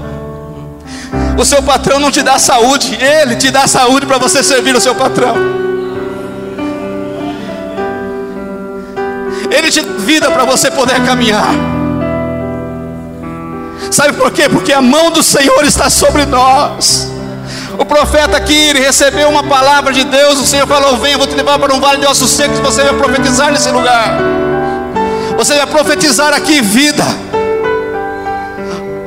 o 1.37 1.45
seu 1.45 1.61
patrão 1.61 1.99
não 1.99 2.09
te 2.09 2.23
dá 2.23 2.39
saúde, 2.39 2.97
ele 3.01 3.35
te 3.35 3.51
dá 3.51 3.67
saúde 3.67 4.05
para 4.05 4.17
você 4.17 4.41
servir 4.41 4.75
o 4.75 4.81
seu 4.81 4.95
patrão. 4.95 5.66
Ele 9.51 9.71
te 9.71 9.81
vida 9.81 10.29
para 10.31 10.45
você 10.45 10.69
poder 10.69 11.03
caminhar. 11.05 11.53
Sabe 13.91 14.13
por 14.13 14.31
quê? 14.31 14.49
Porque 14.49 14.73
a 14.73 14.81
mão 14.81 15.11
do 15.11 15.23
Senhor 15.23 15.63
está 15.63 15.89
sobre 15.89 16.25
nós. 16.25 17.11
O 17.77 17.85
profeta 17.85 18.37
aqui, 18.37 18.55
ele 18.55 18.79
recebeu 18.79 19.29
uma 19.29 19.43
palavra 19.43 19.93
de 19.93 20.03
Deus. 20.03 20.39
O 20.39 20.45
Senhor 20.45 20.67
falou: 20.67 20.97
Venha, 20.97 21.17
vou 21.17 21.27
te 21.27 21.35
levar 21.35 21.59
para 21.59 21.73
um 21.73 21.79
vale 21.79 21.99
de 21.99 22.07
ossos 22.07 22.29
secos. 22.29 22.59
Você 22.59 22.83
vai 22.83 22.93
profetizar 22.93 23.51
nesse 23.51 23.69
lugar. 23.69 24.17
Você 25.37 25.55
vai 25.55 25.67
profetizar 25.67 26.33
aqui 26.33 26.61
vida. 26.61 27.03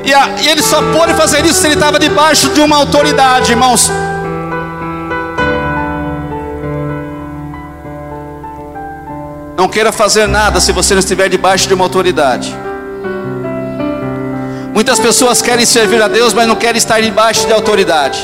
E, 0.04 0.14
a, 0.14 0.28
e 0.40 0.48
ele 0.48 0.62
só 0.62 0.80
pôde 0.92 1.14
fazer 1.14 1.44
isso 1.44 1.60
se 1.60 1.66
ele 1.66 1.74
estava 1.74 1.98
debaixo 1.98 2.48
de 2.50 2.60
uma 2.60 2.76
autoridade, 2.76 3.52
irmãos. 3.52 3.90
Não 9.60 9.68
queira 9.68 9.92
fazer 9.92 10.26
nada 10.26 10.58
se 10.58 10.72
você 10.72 10.94
não 10.94 11.00
estiver 11.00 11.28
debaixo 11.28 11.68
de 11.68 11.74
uma 11.74 11.84
autoridade. 11.84 12.56
Muitas 14.72 14.98
pessoas 14.98 15.42
querem 15.42 15.66
servir 15.66 16.02
a 16.02 16.08
Deus, 16.08 16.32
mas 16.32 16.48
não 16.48 16.56
querem 16.56 16.78
estar 16.78 16.98
debaixo 16.98 17.46
de 17.46 17.52
autoridade. 17.52 18.18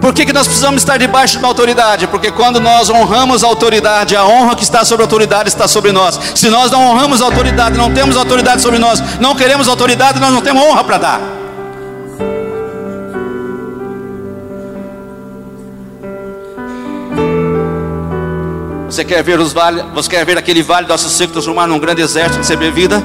Por 0.00 0.14
que, 0.14 0.24
que 0.24 0.32
nós 0.32 0.46
precisamos 0.46 0.82
estar 0.82 0.98
debaixo 0.98 1.32
de 1.32 1.38
uma 1.40 1.48
autoridade? 1.48 2.06
Porque 2.06 2.30
quando 2.30 2.60
nós 2.60 2.88
honramos 2.90 3.42
a 3.42 3.48
autoridade, 3.48 4.14
a 4.14 4.24
honra 4.24 4.54
que 4.54 4.62
está 4.62 4.84
sobre 4.84 5.02
a 5.02 5.06
autoridade 5.06 5.48
está 5.48 5.66
sobre 5.66 5.90
nós. 5.90 6.16
Se 6.36 6.48
nós 6.48 6.70
não 6.70 6.92
honramos 6.92 7.20
a 7.20 7.24
autoridade, 7.24 7.76
não 7.76 7.92
temos 7.92 8.16
autoridade 8.16 8.62
sobre 8.62 8.78
nós, 8.78 9.02
não 9.18 9.34
queremos 9.34 9.66
autoridade, 9.66 10.20
nós 10.20 10.32
não 10.32 10.40
temos 10.40 10.62
honra 10.62 10.84
para 10.84 10.98
dar. 10.98 11.37
Você 18.98 19.04
quer 19.04 19.22
ver 19.22 19.38
os 19.38 19.52
vales, 19.52 19.84
você 19.94 20.10
quer 20.10 20.26
ver 20.26 20.36
aquele 20.36 20.60
vale 20.60 20.84
do 20.84 20.88
nosso 20.88 21.08
seco 21.08 21.32
transformar 21.32 21.68
num 21.68 21.78
grande 21.78 22.02
exército 22.02 22.38
receber 22.38 22.72
vida? 22.72 23.00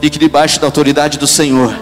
Fique 0.00 0.18
debaixo 0.18 0.58
da 0.58 0.66
autoridade 0.66 1.20
do 1.20 1.26
Senhor. 1.28 1.72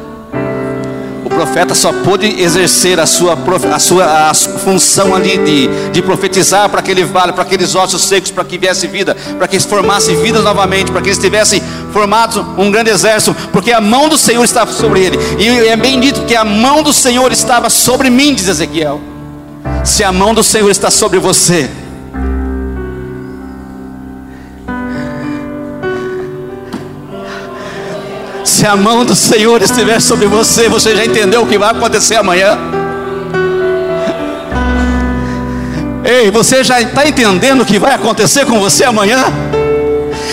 O 1.25 1.31
profeta 1.31 1.75
só 1.75 1.95
pôde 1.95 2.27
exercer 2.43 3.01
a 3.01 3.07
sua, 3.07 3.39
a 3.75 3.79
sua, 3.79 4.29
a 4.29 4.35
função 4.35 5.15
ali 5.15 5.39
de, 5.39 5.91
de 5.93 6.03
profetizar 6.03 6.69
para 6.69 6.81
aquele 6.81 7.05
vale, 7.05 7.33
para 7.33 7.41
aqueles 7.41 7.75
ossos 7.75 8.05
secos, 8.05 8.31
para 8.31 8.45
que 8.45 8.59
viesse 8.59 8.87
vida, 8.87 9.17
para 9.39 9.49
que 9.49 9.57
eles 9.57 9.65
formassem 9.65 10.15
vidas 10.21 10.45
novamente, 10.45 10.93
para 10.93 11.01
que 11.01 11.09
eles 11.09 11.19
tivessem 11.19 11.63
formado 11.91 12.45
um 12.59 12.71
grande 12.71 12.91
exército, 12.91 13.35
porque 13.51 13.73
a 13.73 13.81
mão 13.81 14.11
do 14.11 14.19
Senhor 14.19 14.45
estava 14.45 14.71
sobre 14.71 15.01
ele. 15.01 15.19
E 15.39 15.49
é 15.69 15.75
bem 15.75 15.99
dito 15.99 16.27
que 16.27 16.37
a 16.37 16.45
mão 16.45 16.83
do 16.83 16.93
Senhor 16.93 17.33
estava 17.33 17.71
sobre 17.71 18.11
mim, 18.11 18.35
diz 18.35 18.47
Ezequiel. 18.47 19.01
Se 19.83 20.05
a 20.05 20.13
mão 20.13 20.35
do 20.35 20.43
Senhor 20.43 20.71
está 20.71 20.91
sobre 20.91 21.19
você, 21.19 21.71
Se 28.65 28.69
a 28.69 28.77
mão 28.77 29.05
do 29.05 29.15
Senhor 29.15 29.61
estiver 29.61 30.01
sobre 30.01 30.27
você, 30.27 30.71
você 30.71 30.97
já 30.97 31.05
entendeu 31.05 31.43
o 31.43 31.47
que 31.47 31.59
vai 31.59 31.69
acontecer 31.69 32.15
amanhã? 32.15 32.57
Ei, 36.03 36.31
você 36.31 36.65
já 36.65 36.81
está 36.81 37.07
entendendo 37.07 37.61
o 37.61 37.67
que 37.67 37.79
vai 37.79 37.93
acontecer 37.93 38.47
com 38.47 38.59
você 38.59 38.83
amanhã? 38.85 39.23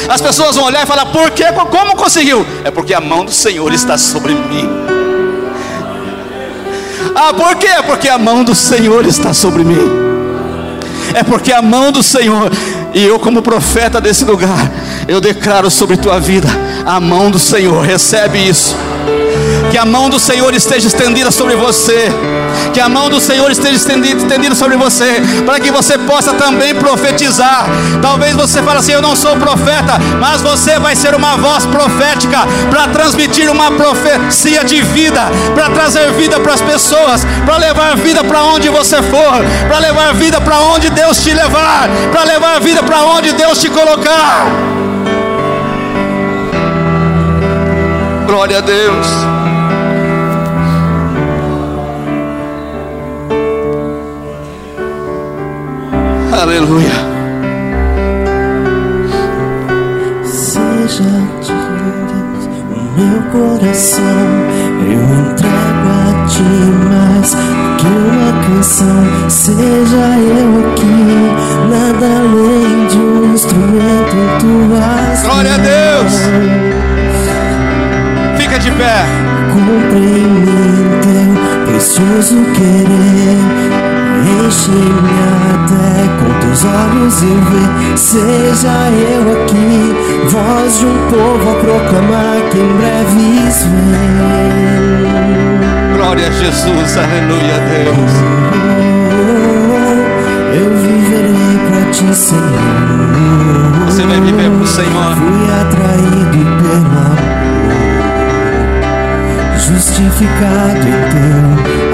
As 0.08 0.22
pessoas 0.22 0.56
vão 0.56 0.64
olhar 0.64 0.84
e 0.84 0.86
falar: 0.86 1.08
por 1.08 1.30
quê? 1.32 1.44
Como 1.70 1.98
conseguiu? 1.98 2.46
É 2.64 2.72
porque 2.72 2.94
a 2.94 3.02
mão 3.02 3.26
do 3.26 3.34
Senhor 3.34 3.74
está 3.74 3.98
sobre 3.98 4.34
mim. 4.34 4.70
Ah, 7.14 7.34
por 7.34 7.54
quê? 7.56 7.84
Porque 7.86 8.08
a 8.08 8.18
mão 8.18 8.46
do 8.46 8.56
Senhor 8.56 9.06
está 9.06 9.34
sobre 9.34 9.66
mim. 9.66 9.92
É 11.14 11.22
porque 11.22 11.52
a 11.52 11.62
mão 11.62 11.92
do 11.92 12.02
Senhor, 12.02 12.50
e 12.94 13.06
eu, 13.06 13.20
como 13.20 13.42
profeta 13.42 14.00
desse 14.00 14.24
lugar, 14.24 14.72
eu 15.06 15.20
declaro 15.20 15.70
sobre 15.70 15.98
tua 15.98 16.18
vida 16.18 16.48
a 16.86 17.00
mão 17.00 17.30
do 17.30 17.40
Senhor, 17.40 17.82
recebe 17.86 18.40
isso. 18.40 18.76
Que 19.72 19.78
a 19.78 19.86
mão 19.86 20.10
do 20.10 20.20
Senhor 20.20 20.54
esteja 20.54 20.88
estendida 20.88 21.32
sobre 21.32 21.56
você. 21.56 22.10
Que 22.74 22.80
a 22.80 22.90
mão 22.90 23.10
do 23.10 23.22
Senhor 23.22 23.50
esteja 23.50 23.76
estendida, 23.76 24.22
estendida 24.22 24.54
sobre 24.54 24.76
você. 24.76 25.22
Para 25.46 25.60
que 25.60 25.72
você 25.72 25.98
possa 25.98 26.34
também 26.34 26.76
profetizar. 26.76 27.66
Talvez 28.02 28.36
você 28.36 28.62
fale 28.62 28.80
assim: 28.80 28.92
Eu 28.92 29.02
não 29.02 29.16
sou 29.16 29.38
profeta. 29.38 29.98
Mas 30.20 30.42
você 30.42 30.78
vai 30.78 30.96
ser 30.96 31.16
uma 31.16 31.38
voz 31.38 31.66
profética. 31.66 32.40
Para 32.70 32.90
transmitir 32.90 33.50
uma 33.50 33.72
profecia 33.72 34.64
de 34.66 34.82
vida. 34.82 35.22
Para 35.56 35.70
trazer 35.70 36.12
vida 36.14 36.38
para 36.40 36.54
as 36.54 36.62
pessoas. 36.62 37.26
Para 37.46 37.58
levar 37.58 37.96
vida 37.96 38.24
para 38.26 38.44
onde 38.44 38.68
você 38.68 39.02
for. 39.02 39.42
Para 39.68 39.80
levar 39.80 40.14
vida 40.14 40.42
para 40.42 40.60
onde 40.60 40.90
Deus 40.90 41.24
te 41.24 41.34
levar. 41.34 41.90
Para 42.12 42.24
levar 42.26 42.60
vida 42.60 42.84
para 42.84 43.04
onde 43.04 43.32
Deus 43.32 43.60
te 43.60 43.70
colocar. 43.70 44.71
Glória 48.32 48.60
a 48.60 48.62
Deus. 48.62 49.08
Aleluia. 56.32 56.94
Seja 60.24 61.04
Deus 61.42 62.48
o 62.70 62.84
meu 62.98 63.22
coração, 63.34 64.02
eu 64.80 65.04
entrego 65.30 65.90
a 65.92 66.26
ti 66.28 66.44
mais 66.90 67.36
que 67.80 67.88
uma 67.88 68.32
canção. 68.48 69.30
Seja 69.30 70.08
eu 70.20 70.72
aqui, 70.72 71.04
nada 71.70 72.06
além 72.06 72.88
de 72.88 72.98
um 72.98 73.34
instrumento 73.34 74.16
em 74.16 74.40
tuas 74.40 75.22
Glória 75.22 75.54
a 75.54 75.58
Deus. 75.58 76.71
De 78.62 78.70
pé. 78.74 79.06
Cumpre 79.52 79.98
em 79.98 80.28
mim 80.28 80.84
teu 81.02 81.32
precioso 81.66 82.36
querer. 82.54 83.40
Enche-me 84.46 85.20
até 85.52 85.94
com 86.20 86.30
teus 86.40 86.62
olhos 86.64 87.24
eu 87.24 87.40
ver. 87.50 87.70
Seja 87.98 88.76
eu 88.92 89.24
aqui, 89.44 89.96
voz 90.30 90.72
de 90.78 90.86
um 90.86 90.98
povo 91.10 91.50
a 91.50 91.56
proclamar 91.56 92.38
que 92.52 92.60
em 92.60 92.72
breves 92.78 93.58
vem. 93.64 94.20
Glória 95.96 96.28
a 96.28 96.32
Jesus, 96.32 96.98
aleluia, 96.98 97.58
Deus. 97.68 98.14
Oh, 99.18 100.54
eu 100.54 100.70
viverei 100.78 101.58
pra 101.68 101.82
ti, 101.92 102.14
Senhor. 102.14 102.42
Você 103.88 104.04
vai 104.04 104.22
viver 104.22 104.52
pro 104.52 104.68
Senhor. 104.68 105.16
Fui 105.16 105.50
atraído 105.62 106.46
pelo 106.62 106.74
amor. 106.76 107.41
Santificado 109.62 110.88
em 110.88 111.00
teu 111.12 111.42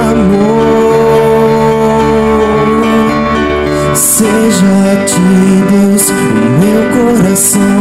amor. 0.10 0.68
Seja 3.94 4.72
a 4.92 5.06
ti, 5.06 5.64
Deus, 5.70 6.10
o 6.10 6.14
meu 6.60 6.82
coração. 6.96 7.78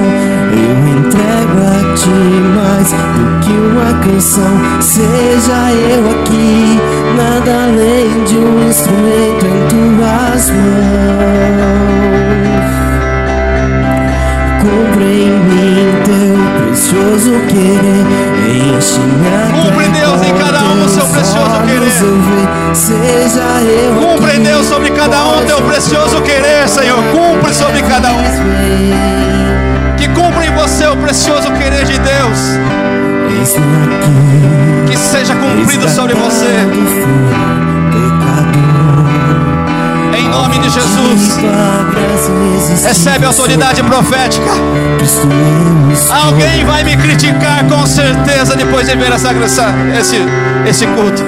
Eu 0.53 0.75
entrego 0.99 1.59
a 1.63 1.95
ti 1.95 2.21
mais 2.55 2.89
do 2.93 3.25
que 3.41 3.53
uma 3.53 3.93
canção. 4.05 4.55
Seja 4.81 5.59
eu 5.73 6.03
aqui, 6.11 6.81
nada 7.17 7.51
além 7.65 8.09
de 8.25 8.37
um 8.39 8.69
instrumento 8.69 9.45
em 9.47 9.59
tuas 9.69 10.51
mãos. 10.51 10.77
Cumpre 14.61 15.07
em 15.07 15.31
mim 15.31 15.77
teu 16.05 16.37
precioso 16.67 17.33
querer. 17.49 18.36
Cumpre, 18.47 19.89
Deus, 19.89 20.23
em 20.23 20.35
cada 20.35 20.61
um 20.61 20.85
o 20.85 20.89
seu 20.89 21.05
precioso 21.07 21.61
querer. 21.67 21.93
Cumpre, 23.99 24.39
Deus, 24.39 24.67
sobre 24.67 24.91
cada 24.91 25.25
um 25.25 25.45
teu 25.45 25.61
precioso 25.63 26.21
querer, 26.23 26.69
Senhor. 26.69 26.99
Cumpre 27.13 27.53
sobre 27.53 27.83
cada 27.83 28.13
um. 28.13 28.23
Que 29.97 30.09
cumpra 30.09 30.47
em 30.47 30.53
você 30.53 30.87
o 30.87 30.97
precioso 30.97 31.51
querer 31.53 31.85
de 31.85 31.99
Deus. 31.99 32.39
Que 34.87 34.97
seja 34.97 35.35
cumprido 35.35 35.89
sobre 35.89 36.15
você. 36.15 37.76
Nome 40.37 40.59
de 40.59 40.69
Jesus. 40.71 41.39
Recebe 42.85 43.25
autoridade 43.27 43.83
profética. 43.83 44.51
Alguém 46.25 46.65
vai 46.65 46.85
me 46.85 46.97
criticar 46.97 47.65
com 47.69 47.87
certeza 47.87 48.55
depois 48.57 48.87
de 48.87 48.97
ver 48.97 49.13
essa, 49.13 49.31
essa- 49.33 49.75
esse, 49.99 50.17
esse 50.67 50.87
culto. 50.89 51.23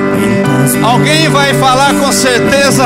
Alguém 0.83 1.29
vai 1.29 1.55
falar 1.55 1.95
com 1.95 2.13
certeza. 2.13 2.85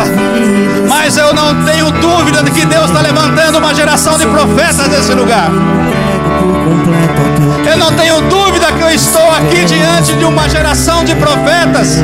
Mas 0.89 1.17
eu 1.17 1.35
não 1.35 1.65
tenho 1.65 1.91
dúvida 1.93 2.43
de 2.43 2.51
que 2.51 2.65
Deus 2.67 2.87
está 2.87 3.01
levantando 3.01 3.59
uma 3.59 3.75
geração 3.75 4.17
de 4.19 4.27
profetas 4.27 4.89
nesse 4.89 5.13
lugar. 5.15 5.51
Eu 7.71 7.77
não 7.79 7.93
tenho 7.93 8.21
dúvida 8.23 8.67
que 8.73 8.83
eu 8.83 8.91
estou 8.91 9.29
aqui 9.31 9.65
diante 9.65 10.13
de 10.15 10.25
uma 10.25 10.49
geração 10.49 11.05
de 11.05 11.15
profetas 11.15 11.99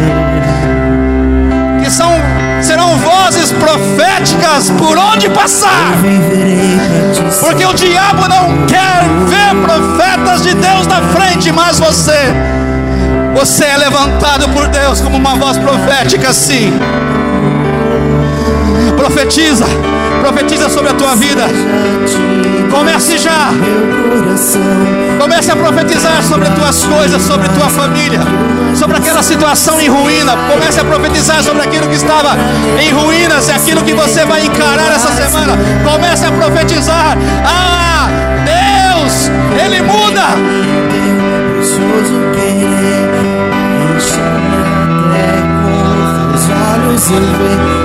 proféticas 3.59 4.71
por 4.71 4.97
onde 4.97 5.29
passar. 5.31 5.95
Porque 7.41 7.65
o 7.65 7.73
diabo 7.75 8.29
não 8.29 8.67
quer 8.67 9.05
ver 9.27 9.55
profetas 9.63 10.43
de 10.43 10.55
Deus 10.55 10.87
na 10.87 11.03
frente, 11.03 11.53
mas 11.53 11.79
você 11.79 12.35
você 13.35 13.67
é 13.67 13.77
levantado 13.77 14.49
por 14.49 14.67
Deus 14.67 15.01
como 15.01 15.17
uma 15.17 15.37
voz 15.37 15.57
profética 15.57 16.33
sim. 16.33 16.73
Profetiza, 18.97 19.65
profetiza 20.19 20.69
sobre 20.69 20.91
a 20.91 20.95
tua 20.95 21.15
vida. 21.15 21.43
Comece 22.71 23.19
já. 23.19 23.51
Comece 25.19 25.51
a 25.51 25.57
profetizar 25.57 26.23
sobre 26.23 26.49
as 26.49 26.55
tuas 26.55 26.85
coisas, 26.85 27.23
sobre 27.23 27.49
tua 27.49 27.69
família, 27.69 28.21
sobre 28.75 28.97
aquela 28.97 29.23
situação 29.23 29.81
em 29.81 29.89
ruína. 29.89 30.37
Comece 30.53 30.81
a 30.81 30.85
profetizar 30.85 31.43
sobre 31.43 31.63
aquilo 31.63 31.89
que 31.89 31.95
estava 31.95 32.37
em 32.81 32.91
ruínas 32.93 33.49
e 33.49 33.53
aquilo 33.53 33.83
que 33.83 33.95
você 33.95 34.25
vai 34.25 34.45
encarar 34.45 34.93
essa 34.95 35.13
semana. 35.13 35.59
Comece 35.85 36.27
a 36.27 36.33
profetizar. 36.33 37.17
Ah, 37.45 38.09
Deus, 38.45 39.31
Ele 39.65 39.83
muda. 39.83 40.23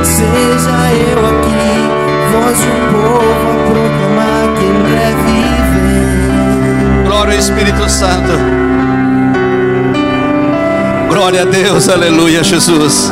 Seja 0.04 0.70
eu 1.10 1.26
aqui, 1.26 1.53
voz 2.34 2.58
um 2.60 2.92
povo 2.92 3.50
a 3.50 3.58
proclamar 3.70 4.44
que 4.58 4.66
em 4.66 4.78
breve 4.82 5.38
vem. 5.74 7.04
Glória 7.06 7.34
ao 7.34 7.40
Espírito 7.40 7.90
Santo. 7.90 8.34
Glória 11.10 11.44
a 11.44 11.46
Deus, 11.46 11.88
aleluia, 11.90 12.44
Jesus. 12.44 13.12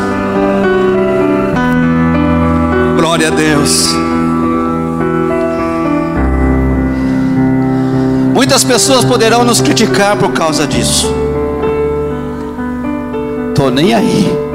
Glória 2.98 3.28
a 3.28 3.32
Deus. 3.32 3.90
Muitas 8.34 8.64
pessoas 8.64 9.06
poderão 9.06 9.44
nos 9.44 9.62
criticar 9.62 10.18
por 10.18 10.32
causa 10.32 10.66
disso. 10.66 11.14
Tô 13.54 13.70
nem 13.70 13.94
aí. 13.94 14.51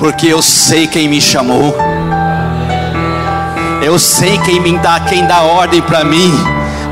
Porque 0.00 0.28
eu 0.28 0.40
sei 0.40 0.86
quem 0.86 1.06
me 1.06 1.20
chamou. 1.20 1.76
Eu 3.82 3.98
sei 3.98 4.38
quem 4.38 4.58
me 4.58 4.78
dá, 4.78 4.98
quem 4.98 5.26
dá 5.26 5.42
ordem 5.42 5.82
para 5.82 6.02
mim, 6.04 6.32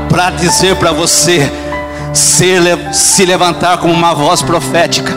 para 0.07 0.29
dizer 0.29 0.75
para 0.75 0.91
você 0.91 1.51
ser, 2.13 2.61
se 2.93 3.25
levantar 3.25 3.79
como 3.79 3.91
uma 3.91 4.13
voz 4.13 4.43
profética. 4.43 5.11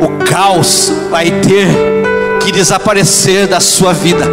O 0.00 0.24
caos 0.24 0.90
vai 1.10 1.30
ter 1.30 1.68
que 2.42 2.50
desaparecer 2.50 3.46
da 3.46 3.60
sua 3.60 3.92
vida. 3.92 4.24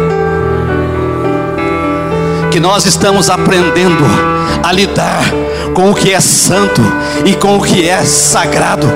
Que 2.50 2.58
nós 2.58 2.86
estamos 2.86 3.28
aprendendo 3.28 4.02
a 4.62 4.72
lidar 4.72 5.24
com 5.72 5.90
o 5.90 5.94
que 5.94 6.12
é 6.12 6.20
santo 6.20 6.82
e 7.24 7.34
com 7.34 7.56
o 7.56 7.62
que 7.62 7.88
é 7.88 8.04
sagrado. 8.04 8.86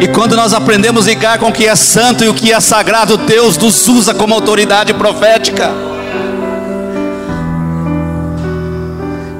E 0.00 0.08
quando 0.08 0.36
nós 0.36 0.52
aprendemos 0.52 1.06
a 1.06 1.10
ligar 1.10 1.38
com 1.38 1.48
o 1.48 1.52
que 1.52 1.66
é 1.66 1.74
santo 1.74 2.22
e 2.22 2.28
o 2.28 2.34
que 2.34 2.52
é 2.52 2.60
sagrado, 2.60 3.16
Deus 3.16 3.56
nos 3.56 3.88
usa 3.88 4.12
como 4.12 4.34
autoridade 4.34 4.92
profética. 4.92 5.70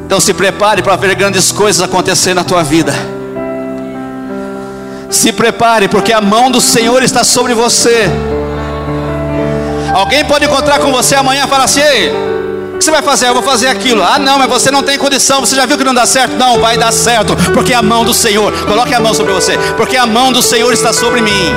Então 0.06 0.20
se 0.20 0.32
prepare 0.32 0.82
para 0.82 0.96
ver 0.96 1.14
grandes 1.14 1.52
coisas 1.52 1.82
acontecer 1.82 2.32
na 2.32 2.44
tua 2.44 2.62
vida. 2.62 2.94
Se 5.10 5.32
prepare, 5.32 5.88
porque 5.88 6.12
a 6.12 6.20
mão 6.20 6.50
do 6.50 6.60
Senhor 6.60 7.02
está 7.02 7.22
sobre 7.24 7.54
você. 7.54 8.08
Alguém 9.92 10.24
pode 10.24 10.44
encontrar 10.44 10.78
com 10.78 10.92
você 10.92 11.14
amanhã 11.14 11.44
e 11.44 11.48
falar 11.48 11.64
assim: 11.64 11.80
Ei, 11.80 12.12
o 12.76 12.78
que 12.78 12.84
você 12.84 12.90
vai 12.90 13.02
fazer? 13.02 13.28
Eu 13.28 13.34
vou 13.34 13.42
fazer 13.42 13.68
aquilo. 13.68 14.02
Ah, 14.02 14.18
não, 14.18 14.38
mas 14.38 14.48
você 14.48 14.70
não 14.70 14.82
tem 14.82 14.98
condição. 14.98 15.40
Você 15.40 15.56
já 15.56 15.64
viu 15.64 15.78
que 15.78 15.84
não 15.84 15.94
dá 15.94 16.06
certo? 16.06 16.36
Não, 16.36 16.60
vai 16.60 16.76
dar 16.76 16.92
certo, 16.92 17.34
porque 17.54 17.72
a 17.72 17.82
mão 17.82 18.04
do 18.04 18.12
Senhor, 18.12 18.52
coloque 18.66 18.94
a 18.94 19.00
mão 19.00 19.14
sobre 19.14 19.32
você, 19.32 19.58
porque 19.76 19.96
a 19.96 20.06
mão 20.06 20.30
do 20.30 20.42
Senhor 20.42 20.72
está 20.72 20.92
sobre 20.92 21.22
mim. 21.22 21.54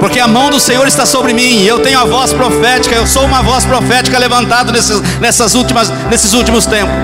Porque 0.00 0.18
a 0.18 0.26
mão 0.26 0.50
do 0.50 0.58
Senhor 0.58 0.86
está 0.86 1.06
sobre 1.06 1.32
mim. 1.32 1.64
Eu 1.64 1.78
tenho 1.80 1.98
a 1.98 2.04
voz 2.04 2.32
profética. 2.32 2.94
Eu 2.94 3.06
sou 3.06 3.24
uma 3.24 3.42
voz 3.42 3.64
profética 3.64 4.18
levantada 4.18 4.70
nesses, 4.72 5.00
nessas 5.18 5.54
últimas, 5.54 5.90
nesses 6.10 6.34
últimos 6.34 6.66
tempos. 6.66 6.94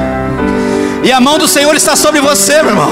E 1.03 1.11
a 1.11 1.21
mão 1.21 1.39
do 1.39 1.49
Senhor 1.49 1.75
está 1.75 1.97
sobre 1.97 2.21
você, 2.21 2.63
meu 2.63 2.73
irmão. 2.73 2.91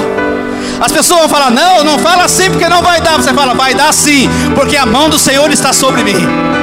As 0.79 0.91
pessoas 0.91 1.21
vão 1.21 1.29
falar: 1.29 1.51
Não, 1.51 1.83
não 1.83 1.99
fala 1.99 2.23
assim 2.23 2.49
porque 2.49 2.67
não 2.67 2.81
vai 2.81 3.01
dar. 3.01 3.17
Você 3.17 3.33
fala: 3.33 3.53
Vai 3.53 3.73
dar 3.73 3.93
sim, 3.93 4.29
porque 4.55 4.77
a 4.77 4.85
mão 4.85 5.09
do 5.09 5.19
Senhor 5.19 5.51
está 5.51 5.73
sobre 5.73 6.03
mim. 6.03 6.58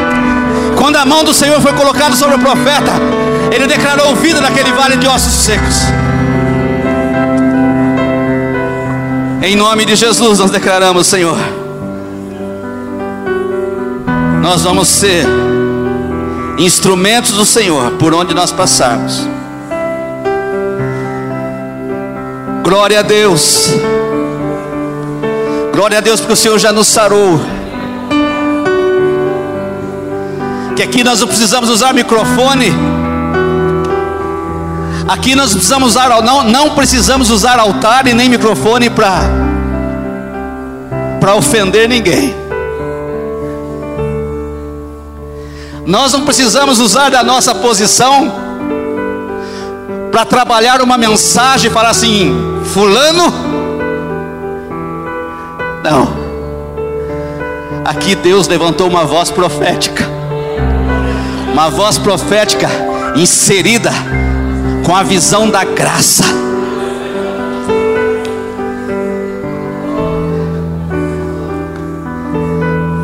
Quando 0.86 0.98
a 0.98 1.04
mão 1.04 1.24
do 1.24 1.34
Senhor 1.34 1.60
foi 1.60 1.72
colocada 1.72 2.14
sobre 2.14 2.36
o 2.36 2.38
profeta, 2.38 2.92
ele 3.50 3.66
declarou 3.66 4.14
vida 4.14 4.40
naquele 4.40 4.70
vale 4.70 4.96
de 4.96 5.08
ossos 5.08 5.32
secos. 5.32 5.78
Em 9.42 9.56
nome 9.56 9.84
de 9.84 9.96
Jesus 9.96 10.38
nós 10.38 10.48
declaramos, 10.48 11.08
Senhor. 11.08 11.36
Nós 14.40 14.62
vamos 14.62 14.86
ser 14.86 15.26
instrumentos 16.56 17.32
do 17.32 17.44
Senhor 17.44 17.90
por 17.98 18.14
onde 18.14 18.32
nós 18.32 18.52
passarmos. 18.52 19.28
Glória 22.62 23.00
a 23.00 23.02
Deus. 23.02 23.70
Glória 25.74 25.98
a 25.98 26.00
Deus 26.00 26.20
porque 26.20 26.34
o 26.34 26.36
Senhor 26.36 26.60
já 26.60 26.72
nos 26.72 26.86
sarou. 26.86 27.55
Que 30.76 30.82
aqui 30.82 31.02
nós 31.02 31.20
não 31.20 31.26
precisamos 31.26 31.70
usar 31.70 31.94
microfone. 31.94 32.72
Aqui 35.08 35.34
nós 35.34 35.52
precisamos 35.52 35.90
usar, 35.90 36.22
não, 36.22 36.44
não 36.44 36.70
precisamos 36.70 37.30
usar 37.30 37.58
altar 37.58 38.06
e 38.06 38.12
nem 38.12 38.28
microfone 38.28 38.90
para 38.90 39.46
para 41.20 41.34
ofender 41.34 41.88
ninguém. 41.88 42.34
Nós 45.86 46.12
não 46.12 46.22
precisamos 46.22 46.78
usar 46.78 47.10
da 47.10 47.22
nossa 47.22 47.54
posição 47.54 48.32
para 50.10 50.24
trabalhar 50.24 50.82
uma 50.82 50.98
mensagem 50.98 51.70
falar 51.70 51.90
assim, 51.90 52.32
fulano. 52.64 53.32
Não. 55.82 56.26
Aqui 57.84 58.14
Deus 58.14 58.48
levantou 58.48 58.88
uma 58.88 59.04
voz 59.04 59.30
profética. 59.30 60.15
Uma 61.56 61.70
voz 61.70 61.96
profética 61.96 62.68
inserida 63.16 63.90
com 64.84 64.94
a 64.94 65.02
visão 65.02 65.48
da 65.48 65.64
graça. 65.64 66.22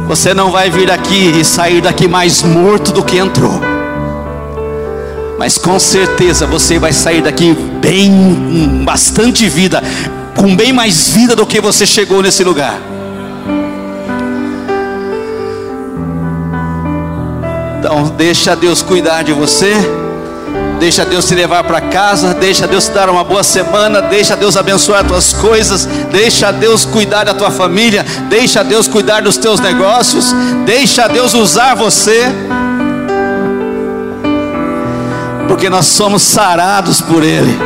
Você 0.06 0.34
não 0.34 0.50
vai 0.50 0.68
vir 0.68 0.90
aqui 0.90 1.32
e 1.40 1.42
sair 1.46 1.80
daqui 1.80 2.06
mais 2.06 2.42
morto 2.42 2.92
do 2.92 3.02
que 3.02 3.16
entrou. 3.16 3.58
Mas 5.38 5.56
com 5.56 5.78
certeza 5.78 6.46
você 6.46 6.78
vai 6.78 6.92
sair 6.92 7.22
daqui 7.22 7.54
bem, 7.80 8.82
bastante 8.84 9.48
vida, 9.48 9.82
com 10.36 10.54
bem 10.54 10.74
mais 10.74 11.08
vida 11.08 11.34
do 11.34 11.46
que 11.46 11.58
você 11.58 11.86
chegou 11.86 12.20
nesse 12.20 12.44
lugar. 12.44 12.91
Então, 17.82 18.04
deixa 18.16 18.54
Deus 18.54 18.80
cuidar 18.80 19.24
de 19.24 19.32
você. 19.32 19.74
Deixa 20.78 21.04
Deus 21.04 21.26
te 21.26 21.34
levar 21.34 21.64
para 21.64 21.80
casa, 21.80 22.32
deixa 22.32 22.64
Deus 22.64 22.84
te 22.84 22.92
dar 22.92 23.10
uma 23.10 23.24
boa 23.24 23.42
semana, 23.42 24.00
deixa 24.00 24.36
Deus 24.36 24.56
abençoar 24.56 25.00
as 25.00 25.08
tuas 25.08 25.32
coisas, 25.32 25.84
deixa 26.12 26.52
Deus 26.52 26.84
cuidar 26.84 27.24
da 27.24 27.34
tua 27.34 27.50
família, 27.50 28.06
deixa 28.28 28.62
Deus 28.62 28.86
cuidar 28.86 29.22
dos 29.22 29.36
teus 29.36 29.58
negócios, 29.58 30.32
deixa 30.64 31.08
Deus 31.08 31.34
usar 31.34 31.74
você. 31.74 32.24
Porque 35.48 35.68
nós 35.68 35.86
somos 35.86 36.22
sarados 36.22 37.00
por 37.00 37.24
ele. 37.24 37.58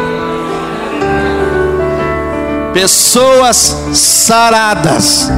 Pessoas 2.73 3.77
saradas, 3.93 5.31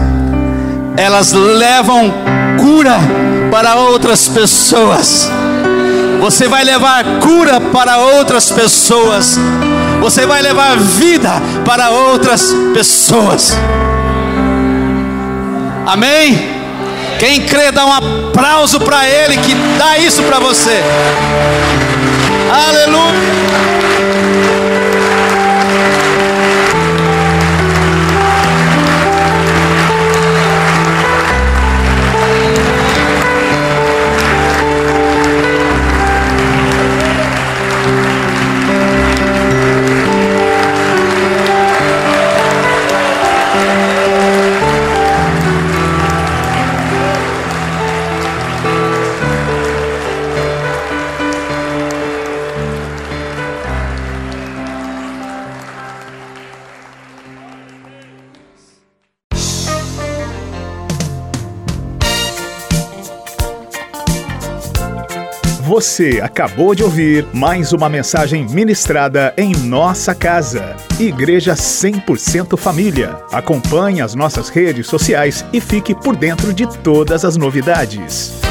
elas 0.96 1.32
levam 1.32 2.14
cura 2.60 2.96
para 3.50 3.76
outras 3.76 4.28
pessoas. 4.28 5.30
Você 6.20 6.48
vai 6.48 6.64
levar 6.64 7.04
cura 7.20 7.60
para 7.60 7.98
outras 7.98 8.50
pessoas. 8.50 9.38
Você 10.00 10.26
vai 10.26 10.42
levar 10.42 10.76
vida 10.76 11.30
para 11.64 11.90
outras 11.90 12.52
pessoas. 12.74 13.56
Amém? 15.86 16.56
Quem 17.18 17.46
crê, 17.46 17.72
dá 17.72 17.84
um 17.84 17.92
aplauso 17.92 18.80
para 18.80 19.08
Ele 19.08 19.36
que 19.38 19.54
dá 19.76 19.98
isso 19.98 20.22
para 20.22 20.38
você. 20.38 20.82
Aleluia. 22.52 23.77
Você 65.78 66.20
acabou 66.20 66.74
de 66.74 66.82
ouvir 66.82 67.24
mais 67.32 67.72
uma 67.72 67.88
mensagem 67.88 68.44
ministrada 68.48 69.32
em 69.36 69.52
nossa 69.52 70.12
casa. 70.12 70.74
Igreja 70.98 71.54
100% 71.54 72.56
Família. 72.56 73.16
Acompanhe 73.30 74.00
as 74.00 74.12
nossas 74.12 74.48
redes 74.48 74.88
sociais 74.88 75.44
e 75.52 75.60
fique 75.60 75.94
por 75.94 76.16
dentro 76.16 76.52
de 76.52 76.66
todas 76.80 77.24
as 77.24 77.36
novidades. 77.36 78.47